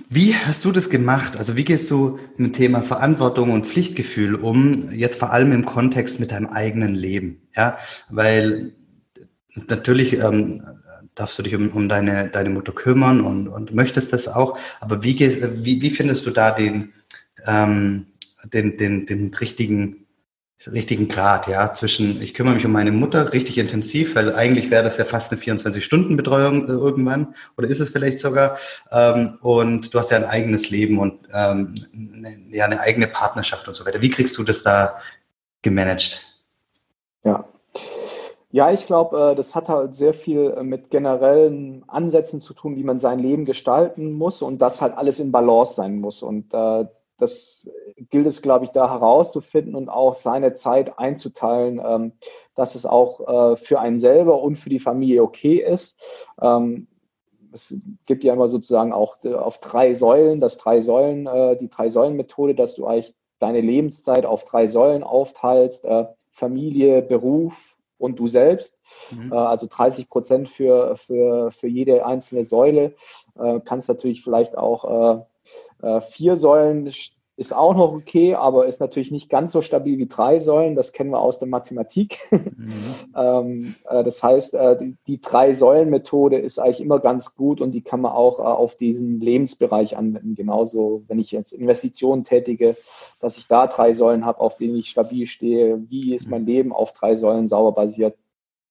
wie 0.09 0.35
hast 0.35 0.65
du 0.65 0.73
das 0.73 0.91
gemacht? 0.91 1.37
Also 1.37 1.57
wie 1.57 1.65
gehst 1.65 1.91
du 1.91 2.19
mit 2.37 2.39
dem 2.39 2.53
Thema 2.53 2.83
Verantwortung 2.83 3.51
und 3.51 3.67
Pflichtgefühl 3.67 4.35
um, 4.35 4.91
jetzt 4.93 5.19
vor 5.19 5.33
allem 5.33 5.53
im 5.53 5.65
Kontext 5.65 6.21
mit 6.21 6.31
deinem 6.31 6.47
eigenen 6.47 6.95
Leben? 6.95 7.49
Ja, 7.57 7.79
weil 8.09 8.73
natürlich 9.55 10.15
ähm, 10.15 10.63
darfst 11.17 11.39
du 11.39 11.43
dich 11.43 11.57
um, 11.57 11.71
um 11.71 11.89
deine, 11.89 12.29
deine 12.29 12.51
Mutter 12.51 12.73
kümmern 12.73 13.21
und, 13.21 13.49
und 13.49 13.75
möchtest 13.75 14.13
das 14.13 14.29
auch, 14.29 14.57
aber 14.81 15.03
wie, 15.03 15.17
gehst, 15.17 15.41
wie, 15.65 15.83
wie 15.83 15.91
findest 15.91 16.25
du 16.27 16.31
da 16.31 16.53
den, 16.53 16.93
ähm, 17.45 18.07
den, 18.45 18.79
den, 18.79 19.07
den 19.07 19.35
richtigen 19.35 20.07
richtigen 20.73 21.09
Grad, 21.09 21.49
ja, 21.49 21.75
zwischen 21.75 22.23
ich 22.23 22.33
kümmere 22.33 22.55
mich 22.55 22.65
um 22.65 22.73
meine 22.73 22.91
Mutter 22.91 23.33
richtig 23.35 23.59
intensiv, 23.59 24.15
weil 24.15 24.35
eigentlich 24.35 24.71
wäre 24.71 24.83
das 24.83 24.97
ja 24.97 25.05
fast 25.05 25.31
eine 25.31 25.41
24-Stunden-Betreuung 25.41 26.67
äh, 26.67 26.73
irgendwann 26.73 27.35
oder 27.59 27.69
ist 27.69 27.81
es 27.81 27.91
vielleicht 27.91 28.19
sogar 28.19 28.57
ähm, 28.91 29.39
und 29.43 29.93
du 29.93 29.99
hast 29.99 30.11
ja 30.11 30.17
ein 30.17 30.25
eigenes 30.25 30.71
Leben 30.71 30.99
und 30.99 31.29
ähm, 31.33 31.75
ne, 31.93 32.39
ja 32.51 32.65
eine 32.65 32.81
eigene 32.81 33.07
Partnerschaft 33.07 33.69
und 33.69 33.75
so 33.75 33.85
weiter. 33.85 34.01
Wie 34.01 34.11
kriegst 34.11 34.39
du 34.39 34.45
das 34.45 34.63
da 34.63 34.99
gemanagt? 35.61 36.23
Ja. 37.23 37.47
Ja, 38.51 38.71
ich 38.73 38.87
glaube, 38.87 39.33
äh, 39.33 39.35
das 39.35 39.55
hat 39.55 39.69
halt 39.69 39.95
sehr 39.95 40.15
viel 40.15 40.55
äh, 40.57 40.63
mit 40.63 40.91
generellen 40.91 41.85
Ansätzen 41.89 42.39
zu 42.41 42.55
tun, 42.55 42.77
wie 42.77 42.85
man 42.85 42.99
sein 42.99 43.19
Leben 43.19 43.45
gestalten 43.45 44.13
muss 44.13 44.41
und 44.41 44.59
das 44.59 44.81
halt 44.81 44.97
alles 44.97 45.19
in 45.19 45.33
Balance 45.33 45.75
sein 45.75 46.01
muss. 46.01 46.23
Und 46.23 46.55
äh, 46.55 46.87
das 47.19 47.69
gilt 48.11 48.27
es, 48.27 48.43
glaube 48.43 48.65
ich, 48.65 48.71
da 48.71 48.91
herauszufinden 48.91 49.75
und 49.75 49.89
auch 49.89 50.15
seine 50.15 50.53
Zeit 50.53 50.99
einzuteilen, 50.99 51.81
ähm, 51.85 52.13
dass 52.55 52.75
es 52.75 52.87
auch 52.87 53.57
für 53.59 53.81
einen 53.81 53.99
selber 53.99 54.41
und 54.41 54.57
für 54.57 54.71
die 54.71 54.79
Familie 54.79 55.23
okay 55.23 55.57
ist. 55.57 55.99
Ähm, 56.41 56.87
es 57.53 57.75
gibt 58.07 58.25
ja 58.25 58.33
immer 58.33 58.49
sozusagen 58.49 58.95
auch 58.95 59.19
auf 59.25 59.59
drei 59.59 59.93
Säulen, 59.93 60.41
das 60.41 60.57
drei 60.57 60.81
Säulen, 60.81 61.29
die 61.59 61.69
drei 61.69 61.91
Säulen 61.91 62.17
Methode, 62.17 62.55
dass 62.55 62.75
du 62.77 62.87
eigentlich 62.87 63.15
deine 63.39 63.61
Lebenszeit 63.61 64.25
auf 64.25 64.45
drei 64.45 64.69
Säulen 64.69 65.03
aufteilst, 65.03 65.87
Familie, 66.31 67.03
Beruf 67.03 67.76
und 67.99 68.19
du 68.19 68.27
selbst. 68.27 68.79
Mhm. 69.11 69.33
Äh, 69.33 69.37
also 69.37 69.67
30 69.69 70.09
Prozent 70.09 70.49
für, 70.49 70.97
für, 70.97 71.51
für 71.51 71.69
jede 71.69 72.05
einzelne 72.05 72.45
Säule. 72.45 72.95
Äh, 73.39 73.61
kannst 73.65 73.89
natürlich 73.89 74.23
vielleicht 74.23 74.57
auch 74.57 75.25
äh, 75.83 76.01
vier 76.01 76.37
Säulen 76.37 76.91
ist 77.39 77.55
auch 77.55 77.75
noch 77.75 77.93
okay, 77.93 78.35
aber 78.35 78.67
ist 78.67 78.81
natürlich 78.81 79.11
nicht 79.11 79.29
ganz 79.29 79.53
so 79.53 79.61
stabil 79.61 79.99
wie 79.99 80.07
drei 80.07 80.41
Säulen. 80.41 80.75
Das 80.75 80.93
kennen 80.93 81.11
wir 81.11 81.21
aus 81.21 81.39
der 81.39 81.49
Mathematik. 81.49 82.19
Mhm. 82.31 82.73
ähm, 83.17 83.75
äh, 83.89 84.03
das 84.03 84.23
heißt, 84.23 84.55
äh, 84.55 84.79
die, 84.79 84.97
die 85.07 85.21
Drei-Säulen-Methode 85.21 86.39
ist 86.39 86.59
eigentlich 86.59 86.81
immer 86.81 86.99
ganz 86.99 87.37
gut 87.37 87.61
und 87.61 87.73
die 87.73 87.83
kann 87.83 88.01
man 88.01 88.13
auch 88.13 88.39
äh, 88.39 88.43
auf 88.43 88.77
diesen 88.77 89.21
Lebensbereich 89.21 89.99
anwenden. 89.99 90.35
Genauso, 90.35 91.05
wenn 91.09 91.19
ich 91.19 91.31
jetzt 91.31 91.53
Investitionen 91.53 92.25
tätige, 92.25 92.75
dass 93.21 93.37
ich 93.37 93.47
da 93.49 93.67
drei 93.67 93.93
Säulen 93.93 94.25
habe, 94.25 94.41
auf 94.41 94.57
denen 94.57 94.77
ich 94.77 94.89
stabil 94.89 95.27
stehe. 95.27 95.83
Wie 95.91 96.15
ist 96.15 96.31
mein 96.31 96.47
Leben 96.47 96.73
auf 96.73 96.95
drei 96.95 97.17
Säulen 97.17 97.49
sauber 97.49 97.73
basiert? 97.73 98.17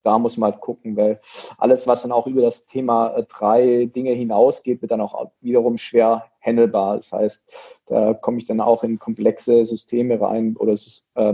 Da 0.06 0.20
muss 0.20 0.38
man 0.38 0.52
halt 0.52 0.62
gucken, 0.62 0.96
weil 0.96 1.20
alles, 1.58 1.88
was 1.88 2.04
dann 2.04 2.12
auch 2.12 2.28
über 2.28 2.42
das 2.42 2.68
Thema 2.68 3.16
äh, 3.16 3.24
drei 3.24 3.90
Dinge 3.94 4.12
hinausgeht, 4.12 4.82
wird 4.82 4.92
dann 4.92 5.02
auch 5.02 5.32
wiederum 5.42 5.78
schwer 5.78 6.26
handelbar. 6.42 6.98
Das 6.98 7.12
heißt, 7.12 7.44
da 7.88 8.14
komme 8.14 8.38
ich 8.38 8.46
dann 8.46 8.62
auch 8.62 8.84
in 8.84 9.00
komplexe 9.00 9.66
Systeme 9.66 10.22
rein 10.22 10.56
oder 10.58 10.74
äh, 11.16 11.34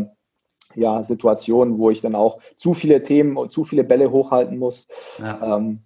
ja, 0.76 1.04
Situationen, 1.04 1.78
wo 1.78 1.90
ich 1.90 2.02
dann 2.02 2.16
auch 2.16 2.40
zu 2.56 2.74
viele 2.74 3.04
Themen, 3.04 3.50
zu 3.50 3.64
viele 3.64 3.84
Bälle 3.84 4.12
hochhalten 4.12 4.58
muss. 4.58 4.88
Ja. 5.20 5.58
Ähm, 5.58 5.80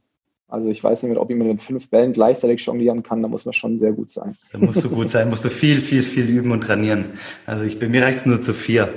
also 0.48 0.70
ich 0.70 0.84
weiß 0.84 1.02
nicht, 1.04 1.18
ob 1.18 1.30
jemand 1.30 1.50
mit 1.50 1.62
fünf 1.64 1.90
Bällen 1.90 2.14
gleichzeitig 2.14 2.64
jonglieren 2.64 3.02
kann, 3.02 3.24
da 3.24 3.28
muss 3.28 3.46
man 3.46 3.54
schon 3.54 3.80
sehr 3.80 3.94
gut 3.94 4.12
sein. 4.12 4.38
Da 4.52 4.60
musst 4.60 4.84
du 4.84 4.90
gut 4.90 5.10
sein, 5.10 5.30
musst 5.30 5.44
du 5.44 5.50
viel, 5.50 5.82
viel, 5.82 6.04
viel 6.04 6.30
üben 6.30 6.52
und 6.52 6.62
trainieren. 6.62 7.18
Also 7.48 7.64
ich 7.64 7.80
bin 7.80 7.90
mir 7.90 8.04
reicht 8.04 8.28
nur 8.28 8.42
zu 8.42 8.54
vier. 8.54 8.94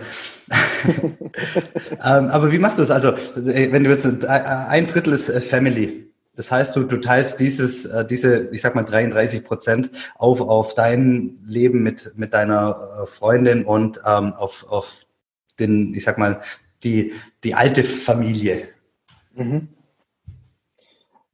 ähm, 2.05 2.29
aber 2.29 2.53
wie 2.53 2.59
machst 2.59 2.79
du 2.79 2.83
das? 2.83 2.91
Also 2.91 3.11
äh, 3.11 3.73
wenn 3.73 3.85
du 3.85 3.91
jetzt 3.91 4.05
äh, 4.05 4.27
ein 4.27 4.87
Drittel 4.87 5.13
ist 5.13 5.29
äh, 5.29 5.41
Family, 5.41 6.11
das 6.37 6.53
heißt, 6.53 6.77
du, 6.77 6.85
du 6.85 6.99
teilst 6.99 7.41
dieses, 7.41 7.93
diese, 8.09 8.49
ich 8.53 8.63
sag 8.63 8.77
mal 8.77 8.85
33 8.85 9.45
Prozent 9.45 9.91
auf, 10.15 10.41
auf 10.41 10.73
dein 10.73 11.41
Leben 11.45 11.83
mit, 11.83 12.13
mit 12.15 12.33
deiner 12.33 13.07
Freundin 13.09 13.65
und 13.65 14.01
ähm, 14.07 14.35
auf, 14.35 14.65
auf 14.69 15.05
den, 15.59 15.95
ich 15.95 16.05
sag 16.05 16.17
mal, 16.17 16.41
die, 16.85 17.13
die 17.43 17.55
alte 17.55 17.83
Familie. 17.83 18.69
Mhm. 19.35 19.69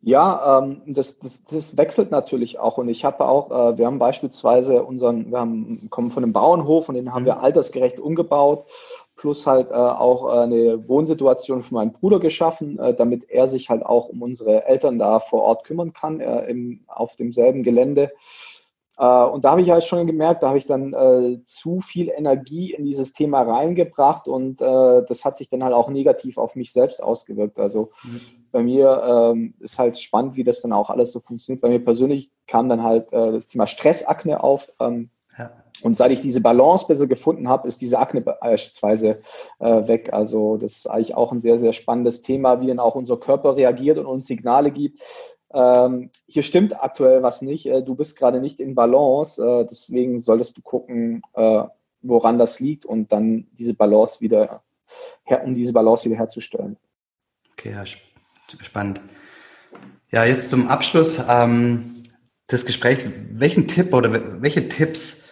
Ja, 0.07 0.59
ähm, 0.59 0.83
das, 0.87 1.19
das, 1.19 1.45
das 1.45 1.79
wechselt 1.79 2.11
natürlich 2.11 2.59
auch. 2.59 2.77
Und 2.77 2.91
ich 2.91 3.07
habe 3.07 3.25
auch, 3.27 3.51
äh, 3.51 3.79
wir 3.79 3.87
haben 3.87 3.99
beispielsweise 3.99 4.85
unseren, 4.85 5.31
wir 5.31 5.39
haben, 5.39 5.89
kommen 5.89 6.11
von 6.11 6.23
einem 6.23 6.35
Bauernhof 6.35 6.91
und 6.91 6.97
den 6.97 7.15
haben 7.15 7.25
wir 7.25 7.37
mhm. 7.37 7.41
altersgerecht 7.41 7.99
umgebaut, 7.99 8.67
plus 9.25 9.47
halt 9.47 9.71
äh, 9.71 9.73
auch 9.73 10.29
äh, 10.29 10.43
eine 10.43 10.87
Wohnsituation 10.87 11.63
für 11.63 11.73
meinen 11.73 11.93
Bruder 11.93 12.21
geschaffen, 12.21 12.79
äh, 12.79 12.93
damit 12.93 13.31
er 13.31 13.49
sich 13.49 13.71
halt 13.71 13.83
auch 13.83 14.11
um 14.11 14.21
unsere 14.21 14.67
Eltern 14.67 14.99
da 14.99 15.19
vor 15.19 15.41
Ort 15.41 15.65
kümmern 15.65 15.95
kann, 15.95 16.21
äh, 16.21 16.45
im, 16.45 16.85
auf 16.89 17.17
demselben 17.17 17.63
Gelände. 17.63 18.13
Äh, 18.99 19.07
und 19.07 19.43
da 19.47 19.53
habe 19.53 19.63
ich 19.63 19.71
halt 19.71 19.83
schon 19.85 20.07
gemerkt, 20.07 20.43
da 20.43 20.49
habe 20.49 20.59
ich 20.59 20.67
dann 20.67 20.93
äh, 20.93 21.43
zu 21.47 21.81
viel 21.81 22.11
Energie 22.11 22.75
in 22.75 22.85
dieses 22.85 23.15
Thema 23.15 23.41
reingebracht 23.41 24.29
und 24.29 24.61
das 24.61 25.25
hat 25.25 25.39
sich 25.39 25.49
dann 25.49 25.65
halt 25.65 25.73
auch 25.73 25.89
negativ 25.89 26.37
auf 26.37 26.55
mich 26.55 26.73
selbst 26.73 27.03
ausgewirkt. 27.03 27.59
Also 27.59 27.93
mhm. 28.03 28.21
bei 28.53 28.63
mir 28.63 29.33
ähm, 29.33 29.55
ist 29.61 29.79
halt 29.79 29.99
spannend, 29.99 30.37
wie 30.37 30.45
das 30.45 30.61
dann 30.61 30.75
auch 30.75 30.91
alles 30.91 31.13
so 31.13 31.21
funktioniert. 31.21 31.63
Bei 31.63 31.71
mir 31.71 31.83
persönlich 31.83 32.31
kam 32.47 32.69
dann 32.69 32.83
halt 32.83 33.11
das 33.11 33.49
Thema 33.49 33.67
Stressakne 33.67 34.45
auf. 34.45 34.71
Ähm. 34.81 35.09
Und 35.85 35.97
seit 35.97 36.11
ich 36.11 36.23
diese 36.23 36.41
Balance 36.41 36.87
besser 36.89 37.07
gefunden 37.07 37.49
habe, 37.49 37.69
ist 37.69 37.81
diese 37.81 37.99
Akne 37.99 38.23
beispielsweise 38.23 39.21
äh, 39.59 39.87
weg. 39.87 40.13
Also 40.13 40.57
das 40.57 40.79
ist 40.79 40.87
eigentlich 40.87 41.15
auch 41.15 41.31
ein 41.31 41.43
sehr, 41.43 41.59
sehr 41.59 41.75
spannendes 41.75 42.23
Thema, 42.23 42.61
wie 42.61 42.67
dann 42.69 42.81
auch 42.81 42.95
unser 42.95 43.19
Körper 43.19 43.57
reagiert 43.57 43.99
und 43.99 44.07
uns 44.07 44.27
Signale 44.27 44.71
gibt, 44.71 45.01
ähm, 45.55 46.11
hier 46.27 46.43
stimmt 46.43 46.83
aktuell 46.83 47.23
was 47.23 47.41
nicht, 47.41 47.67
äh, 47.67 47.83
du 47.83 47.95
bist 47.95 48.17
gerade 48.19 48.41
nicht 48.41 48.59
in 48.59 48.75
Balance, 48.75 49.41
äh, 49.41 49.65
deswegen 49.65 50.19
solltest 50.19 50.59
du 50.59 50.63
gucken, 50.63 51.23
äh, 51.35 51.63
woran 52.03 52.39
das 52.39 52.59
liegt 52.59 52.85
und 52.85 53.13
dann 53.13 53.47
diese 53.53 53.73
Balance 53.73 54.21
wieder, 54.21 54.63
her, 55.23 55.45
um 55.45 55.55
diese 55.55 55.73
Balance 55.73 56.07
wieder 56.07 56.17
herzustellen. 56.17 56.77
Okay, 57.53 57.71
ja, 57.71 57.85
spannend. 58.61 59.01
Ja, 60.11 60.25
jetzt 60.25 60.51
zum 60.51 60.67
Abschluss 60.69 61.23
ähm, 61.29 62.03
des 62.51 62.67
Gesprächs. 62.67 63.05
Welchen 63.31 63.69
Tipp 63.69 63.95
oder 63.95 64.43
welche 64.43 64.69
Tipps 64.69 65.24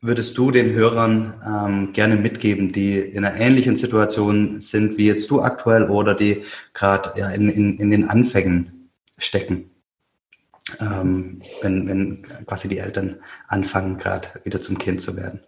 würdest 0.00 0.36
du 0.36 0.50
den 0.50 0.72
Hörern 0.72 1.34
ähm, 1.44 1.92
gerne 1.92 2.16
mitgeben, 2.16 2.72
die 2.72 2.98
in 2.98 3.24
einer 3.24 3.38
ähnlichen 3.38 3.76
Situation 3.76 4.60
sind 4.60 4.98
wie 4.98 5.06
jetzt 5.06 5.30
du 5.30 5.42
aktuell 5.42 5.88
oder 5.90 6.14
die 6.14 6.44
gerade 6.74 7.18
ja, 7.18 7.30
in, 7.30 7.48
in, 7.48 7.78
in 7.78 7.90
den 7.90 8.08
Anfängen 8.08 8.90
stecken, 9.18 9.70
ähm, 10.80 11.42
wenn, 11.62 11.88
wenn 11.88 12.22
quasi 12.46 12.68
die 12.68 12.78
Eltern 12.78 13.16
anfangen, 13.48 13.98
gerade 13.98 14.28
wieder 14.44 14.60
zum 14.60 14.78
Kind 14.78 15.00
zu 15.00 15.16
werden. 15.16 15.40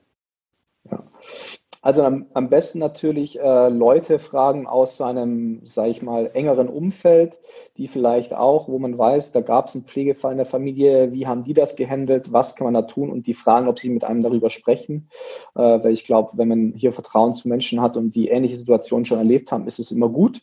Also 1.88 2.02
am, 2.02 2.26
am 2.34 2.50
besten 2.50 2.80
natürlich 2.80 3.40
äh, 3.40 3.68
Leute 3.70 4.18
fragen 4.18 4.66
aus 4.66 4.98
seinem, 4.98 5.64
sage 5.64 5.88
ich 5.88 6.02
mal, 6.02 6.30
engeren 6.34 6.68
Umfeld, 6.68 7.40
die 7.78 7.88
vielleicht 7.88 8.34
auch, 8.34 8.68
wo 8.68 8.78
man 8.78 8.98
weiß, 8.98 9.32
da 9.32 9.40
gab 9.40 9.68
es 9.68 9.74
einen 9.74 9.86
Pflegefall 9.86 10.32
in 10.32 10.36
der 10.36 10.44
Familie, 10.44 11.12
wie 11.12 11.26
haben 11.26 11.44
die 11.44 11.54
das 11.54 11.76
gehandelt, 11.76 12.30
was 12.30 12.56
kann 12.56 12.66
man 12.66 12.74
da 12.74 12.82
tun 12.82 13.10
und 13.10 13.26
die 13.26 13.32
fragen, 13.32 13.68
ob 13.68 13.78
sie 13.78 13.88
mit 13.88 14.04
einem 14.04 14.20
darüber 14.20 14.50
sprechen. 14.50 15.08
Äh, 15.54 15.82
weil 15.82 15.92
ich 15.92 16.04
glaube, 16.04 16.32
wenn 16.34 16.48
man 16.48 16.74
hier 16.76 16.92
Vertrauen 16.92 17.32
zu 17.32 17.48
Menschen 17.48 17.80
hat 17.80 17.96
und 17.96 18.14
die 18.14 18.28
ähnliche 18.28 18.58
Situation 18.58 19.06
schon 19.06 19.16
erlebt 19.16 19.50
haben, 19.50 19.66
ist 19.66 19.78
es 19.78 19.90
immer 19.90 20.10
gut. 20.10 20.42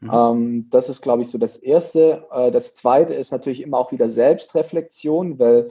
Mhm. 0.00 0.10
Ähm, 0.10 0.66
das 0.70 0.88
ist, 0.88 1.02
glaube 1.02 1.20
ich, 1.20 1.28
so 1.28 1.36
das 1.36 1.58
Erste. 1.58 2.24
Äh, 2.32 2.50
das 2.50 2.74
Zweite 2.74 3.12
ist 3.12 3.30
natürlich 3.30 3.60
immer 3.60 3.76
auch 3.76 3.92
wieder 3.92 4.08
Selbstreflexion, 4.08 5.38
weil 5.38 5.68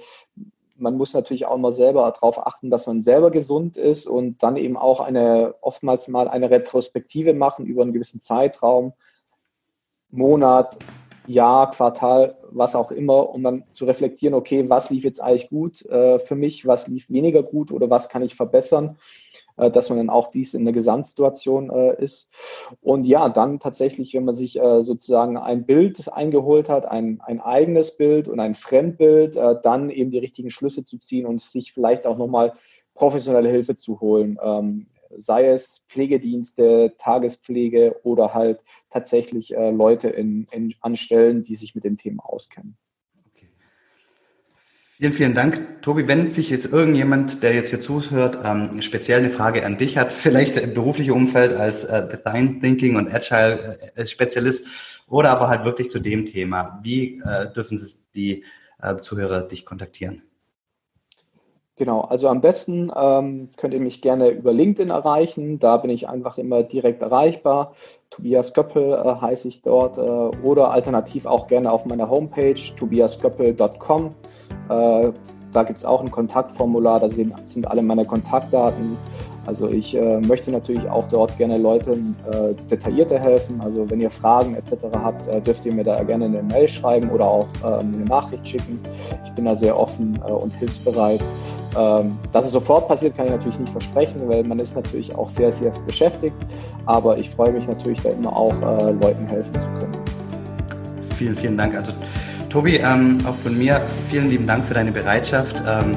man 0.81 0.97
muss 0.97 1.13
natürlich 1.13 1.45
auch 1.45 1.55
immer 1.55 1.71
selber 1.71 2.11
darauf 2.11 2.45
achten, 2.45 2.69
dass 2.69 2.87
man 2.87 3.01
selber 3.01 3.31
gesund 3.31 3.77
ist 3.77 4.07
und 4.07 4.43
dann 4.43 4.57
eben 4.57 4.77
auch 4.77 4.99
eine, 4.99 5.55
oftmals 5.61 6.07
mal 6.07 6.27
eine 6.27 6.49
Retrospektive 6.49 7.33
machen 7.33 7.65
über 7.65 7.83
einen 7.83 7.93
gewissen 7.93 8.21
Zeitraum, 8.21 8.93
Monat, 10.09 10.79
Jahr, 11.27 11.69
Quartal, 11.69 12.37
was 12.49 12.75
auch 12.75 12.91
immer, 12.91 13.29
um 13.29 13.43
dann 13.43 13.63
zu 13.71 13.85
reflektieren, 13.85 14.33
okay, 14.33 14.69
was 14.69 14.89
lief 14.89 15.03
jetzt 15.03 15.21
eigentlich 15.21 15.49
gut 15.49 15.85
äh, 15.85 16.19
für 16.19 16.35
mich, 16.35 16.65
was 16.65 16.87
lief 16.87 17.09
weniger 17.09 17.43
gut 17.43 17.71
oder 17.71 17.89
was 17.89 18.09
kann 18.09 18.23
ich 18.23 18.35
verbessern 18.35 18.97
dass 19.69 19.89
man 19.89 19.97
dann 19.97 20.09
auch 20.09 20.31
dies 20.31 20.53
in 20.53 20.63
der 20.63 20.73
Gesamtsituation 20.73 21.69
äh, 21.69 22.01
ist. 22.01 22.29
Und 22.81 23.05
ja, 23.05 23.29
dann 23.29 23.59
tatsächlich, 23.59 24.13
wenn 24.13 24.25
man 24.25 24.35
sich 24.35 24.59
äh, 24.59 24.81
sozusagen 24.81 25.37
ein 25.37 25.65
Bild 25.65 26.11
eingeholt 26.11 26.69
hat, 26.69 26.85
ein, 26.85 27.21
ein 27.23 27.41
eigenes 27.41 27.97
Bild 27.97 28.27
und 28.27 28.39
ein 28.39 28.55
Fremdbild, 28.55 29.35
äh, 29.35 29.55
dann 29.61 29.89
eben 29.89 30.09
die 30.09 30.19
richtigen 30.19 30.49
Schlüsse 30.49 30.83
zu 30.83 30.97
ziehen 30.97 31.25
und 31.25 31.41
sich 31.41 31.73
vielleicht 31.73 32.07
auch 32.07 32.17
nochmal 32.17 32.53
professionelle 32.95 33.49
Hilfe 33.49 33.75
zu 33.75 33.99
holen. 33.99 34.39
Ähm, 34.41 34.87
sei 35.17 35.49
es 35.49 35.83
Pflegedienste, 35.89 36.95
Tagespflege 36.97 37.99
oder 38.03 38.33
halt 38.33 38.61
tatsächlich 38.89 39.55
äh, 39.55 39.71
Leute 39.71 40.09
in, 40.09 40.47
in, 40.51 40.73
an 40.81 40.95
Stellen, 40.95 41.43
die 41.43 41.55
sich 41.55 41.75
mit 41.75 41.83
dem 41.83 41.97
Thema 41.97 42.23
auskennen. 42.25 42.77
Vielen, 45.01 45.13
vielen 45.13 45.33
Dank. 45.33 45.81
Tobi, 45.81 46.07
wenn 46.07 46.29
sich 46.29 46.51
jetzt 46.51 46.71
irgendjemand, 46.71 47.41
der 47.41 47.55
jetzt 47.55 47.71
hier 47.71 47.81
zuhört, 47.81 48.37
ähm, 48.45 48.83
speziell 48.83 49.17
eine 49.17 49.31
Frage 49.31 49.65
an 49.65 49.79
dich 49.79 49.97
hat, 49.97 50.13
vielleicht 50.13 50.57
im 50.57 50.75
beruflichen 50.75 51.13
Umfeld 51.13 51.57
als 51.57 51.85
äh, 51.85 52.07
Design 52.07 52.61
Thinking 52.61 52.97
und 52.97 53.11
Agile 53.11 53.79
äh, 53.95 54.05
Spezialist 54.05 54.67
oder 55.09 55.31
aber 55.31 55.47
halt 55.47 55.65
wirklich 55.65 55.89
zu 55.89 55.99
dem 55.99 56.27
Thema, 56.27 56.79
wie 56.83 57.19
äh, 57.25 57.51
dürfen 57.51 57.83
die 58.13 58.43
äh, 58.79 58.97
Zuhörer 58.97 59.41
dich 59.41 59.65
kontaktieren? 59.65 60.21
Genau, 61.77 62.01
also 62.01 62.27
am 62.27 62.41
besten 62.41 62.91
ähm, 62.95 63.49
könnt 63.57 63.73
ihr 63.73 63.79
mich 63.79 64.03
gerne 64.03 64.29
über 64.29 64.53
LinkedIn 64.53 64.91
erreichen. 64.91 65.57
Da 65.57 65.77
bin 65.77 65.89
ich 65.89 66.09
einfach 66.09 66.37
immer 66.37 66.61
direkt 66.61 67.01
erreichbar. 67.01 67.73
Tobias 68.11 68.53
Göppel 68.53 68.93
äh, 68.93 69.15
heiße 69.19 69.47
ich 69.47 69.63
dort 69.63 69.97
äh, 69.97 70.01
oder 70.01 70.69
alternativ 70.69 71.25
auch 71.25 71.47
gerne 71.47 71.71
auf 71.71 71.87
meiner 71.87 72.07
Homepage 72.07 72.61
tobiasgöppel.com. 72.77 74.13
Äh, 74.69 75.11
da 75.51 75.63
gibt 75.63 75.79
es 75.79 75.85
auch 75.85 76.01
ein 76.01 76.11
Kontaktformular, 76.11 76.99
da 76.99 77.09
sind, 77.09 77.33
alle 77.65 77.81
meine 77.81 78.05
Kontaktdaten. 78.05 78.97
Also 79.45 79.67
ich 79.67 79.97
äh, 79.97 80.19
möchte 80.19 80.51
natürlich 80.51 80.87
auch 80.87 81.05
dort 81.09 81.35
gerne 81.37 81.57
Leuten 81.57 82.15
äh, 82.31 82.53
detaillierter 82.69 83.19
helfen. 83.19 83.59
Also 83.59 83.89
wenn 83.89 83.99
ihr 83.99 84.11
Fragen 84.11 84.55
etc. 84.55 84.73
habt, 84.93 85.27
äh, 85.27 85.41
dürft 85.41 85.65
ihr 85.65 85.73
mir 85.73 85.83
da 85.83 86.01
gerne 86.03 86.25
eine 86.25 86.43
Mail 86.43 86.67
schreiben 86.67 87.09
oder 87.09 87.25
auch 87.25 87.47
ähm, 87.65 87.95
eine 87.95 88.05
Nachricht 88.05 88.47
schicken. 88.47 88.79
Ich 89.25 89.31
bin 89.31 89.45
da 89.45 89.55
sehr 89.55 89.77
offen 89.77 90.19
äh, 90.25 90.31
und 90.31 90.53
hilfsbereit. 90.53 91.21
Ähm, 91.77 92.19
dass 92.33 92.45
es 92.45 92.51
sofort 92.51 92.87
passiert, 92.87 93.15
kann 93.15 93.25
ich 93.25 93.31
natürlich 93.31 93.59
nicht 93.59 93.71
versprechen, 93.71 94.21
weil 94.27 94.43
man 94.43 94.59
ist 94.59 94.75
natürlich 94.75 95.15
auch 95.15 95.29
sehr, 95.29 95.51
sehr 95.51 95.71
beschäftigt. 95.87 96.35
Aber 96.85 97.17
ich 97.17 97.29
freue 97.29 97.51
mich 97.51 97.67
natürlich 97.67 98.01
da 98.01 98.09
immer 98.09 98.35
auch, 98.35 98.53
äh, 98.53 98.91
Leuten 98.91 99.27
helfen 99.27 99.53
zu 99.53 99.67
können. 99.79 99.97
Vielen, 101.17 101.35
vielen 101.35 101.57
Dank. 101.57 101.75
Also 101.75 101.93
Tobi, 102.51 102.75
ähm, 102.75 103.19
auch 103.25 103.35
von 103.35 103.57
mir 103.57 103.81
vielen 104.09 104.29
lieben 104.29 104.45
Dank 104.45 104.65
für 104.65 104.73
deine 104.73 104.91
Bereitschaft, 104.91 105.63
ähm, 105.65 105.95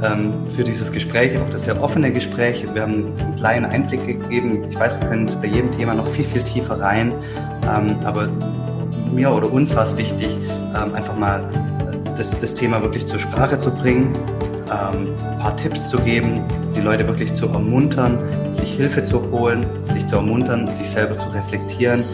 ähm, 0.00 0.32
für 0.56 0.62
dieses 0.62 0.92
Gespräch, 0.92 1.36
auch 1.36 1.50
das 1.50 1.64
sehr 1.64 1.82
offene 1.82 2.12
Gespräch. 2.12 2.64
Wir 2.72 2.82
haben 2.82 3.16
einen 3.18 3.36
kleinen 3.36 3.64
Einblick 3.64 4.06
gegeben. 4.06 4.62
Ich 4.70 4.78
weiß, 4.78 5.00
wir 5.00 5.08
können 5.08 5.26
jetzt 5.26 5.42
bei 5.42 5.48
jedem 5.48 5.76
Thema 5.76 5.94
noch 5.94 6.06
viel, 6.06 6.24
viel 6.24 6.44
tiefer 6.44 6.80
rein. 6.80 7.12
Ähm, 7.64 7.96
aber 8.04 8.28
mir 9.12 9.32
oder 9.32 9.52
uns 9.52 9.74
war 9.74 9.82
es 9.82 9.96
wichtig, 9.98 10.28
ähm, 10.76 10.94
einfach 10.94 11.18
mal 11.18 11.42
das, 12.16 12.38
das, 12.38 12.54
Thema 12.54 12.80
wirklich 12.80 13.04
zur 13.06 13.18
Sprache 13.18 13.58
zu 13.58 13.72
bringen, 13.72 14.12
ähm, 14.70 15.08
ein 15.32 15.38
paar 15.40 15.56
Tipps 15.56 15.88
zu 15.88 15.98
geben, 15.98 16.44
die 16.76 16.80
Leute 16.80 17.08
wirklich 17.08 17.34
zu 17.34 17.46
ermuntern, 17.46 18.18
sich 18.52 18.72
Hilfe 18.74 19.02
zu 19.02 19.20
holen, 19.32 19.66
sich 19.92 20.06
zu 20.06 20.16
ermuntern, 20.16 20.68
sich 20.68 20.88
selber 20.88 21.18
zu 21.18 21.28
reflektieren, 21.30 22.04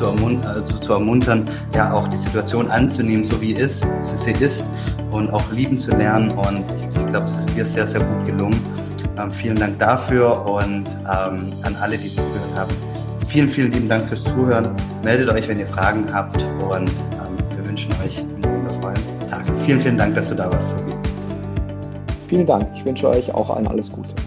zu, 0.00 0.06
ermuntern, 0.06 0.46
also 0.46 0.78
zu 0.78 0.92
ermuntern, 0.94 1.46
ja 1.74 1.92
auch 1.92 2.08
die 2.08 2.16
Situation 2.16 2.70
anzunehmen, 2.70 3.26
so 3.26 3.38
wie 3.40 3.52
ist, 3.52 3.86
sie 4.00 4.32
ist 4.32 4.64
und 5.12 5.30
auch 5.30 5.52
lieben 5.52 5.78
zu 5.78 5.90
lernen. 5.90 6.30
Und 6.30 6.64
ich, 6.78 6.86
ich 6.86 7.06
glaube, 7.06 7.26
das 7.26 7.40
ist 7.40 7.54
dir 7.54 7.66
sehr, 7.66 7.86
sehr 7.86 8.00
gut 8.00 8.24
gelungen. 8.24 8.58
Ähm, 9.18 9.30
vielen 9.30 9.56
Dank 9.56 9.78
dafür 9.78 10.46
und 10.46 10.86
ähm, 11.00 11.52
an 11.62 11.76
alle, 11.82 11.98
die 11.98 12.08
zugehört 12.08 12.54
haben. 12.56 12.72
Vielen, 13.28 13.48
vielen 13.48 13.72
lieben 13.72 13.88
Dank 13.88 14.04
fürs 14.04 14.24
Zuhören. 14.24 14.74
Meldet 15.04 15.28
euch, 15.28 15.46
wenn 15.46 15.58
ihr 15.58 15.66
Fragen 15.66 16.06
habt 16.12 16.42
und 16.62 16.88
ähm, 16.88 17.36
wir 17.54 17.66
wünschen 17.66 17.92
euch 18.02 18.18
einen 18.18 18.42
wundervollen 18.42 18.98
Tag. 19.28 19.44
Vielen, 19.66 19.80
vielen 19.80 19.98
Dank, 19.98 20.14
dass 20.14 20.30
du 20.30 20.34
da 20.34 20.50
warst, 20.50 20.70
Tobi. 20.78 20.92
Vielen 22.28 22.46
Dank. 22.46 22.66
Ich 22.74 22.84
wünsche 22.86 23.08
euch 23.08 23.34
auch 23.34 23.50
allen 23.50 23.68
alles 23.68 23.90
Gute. 23.90 24.19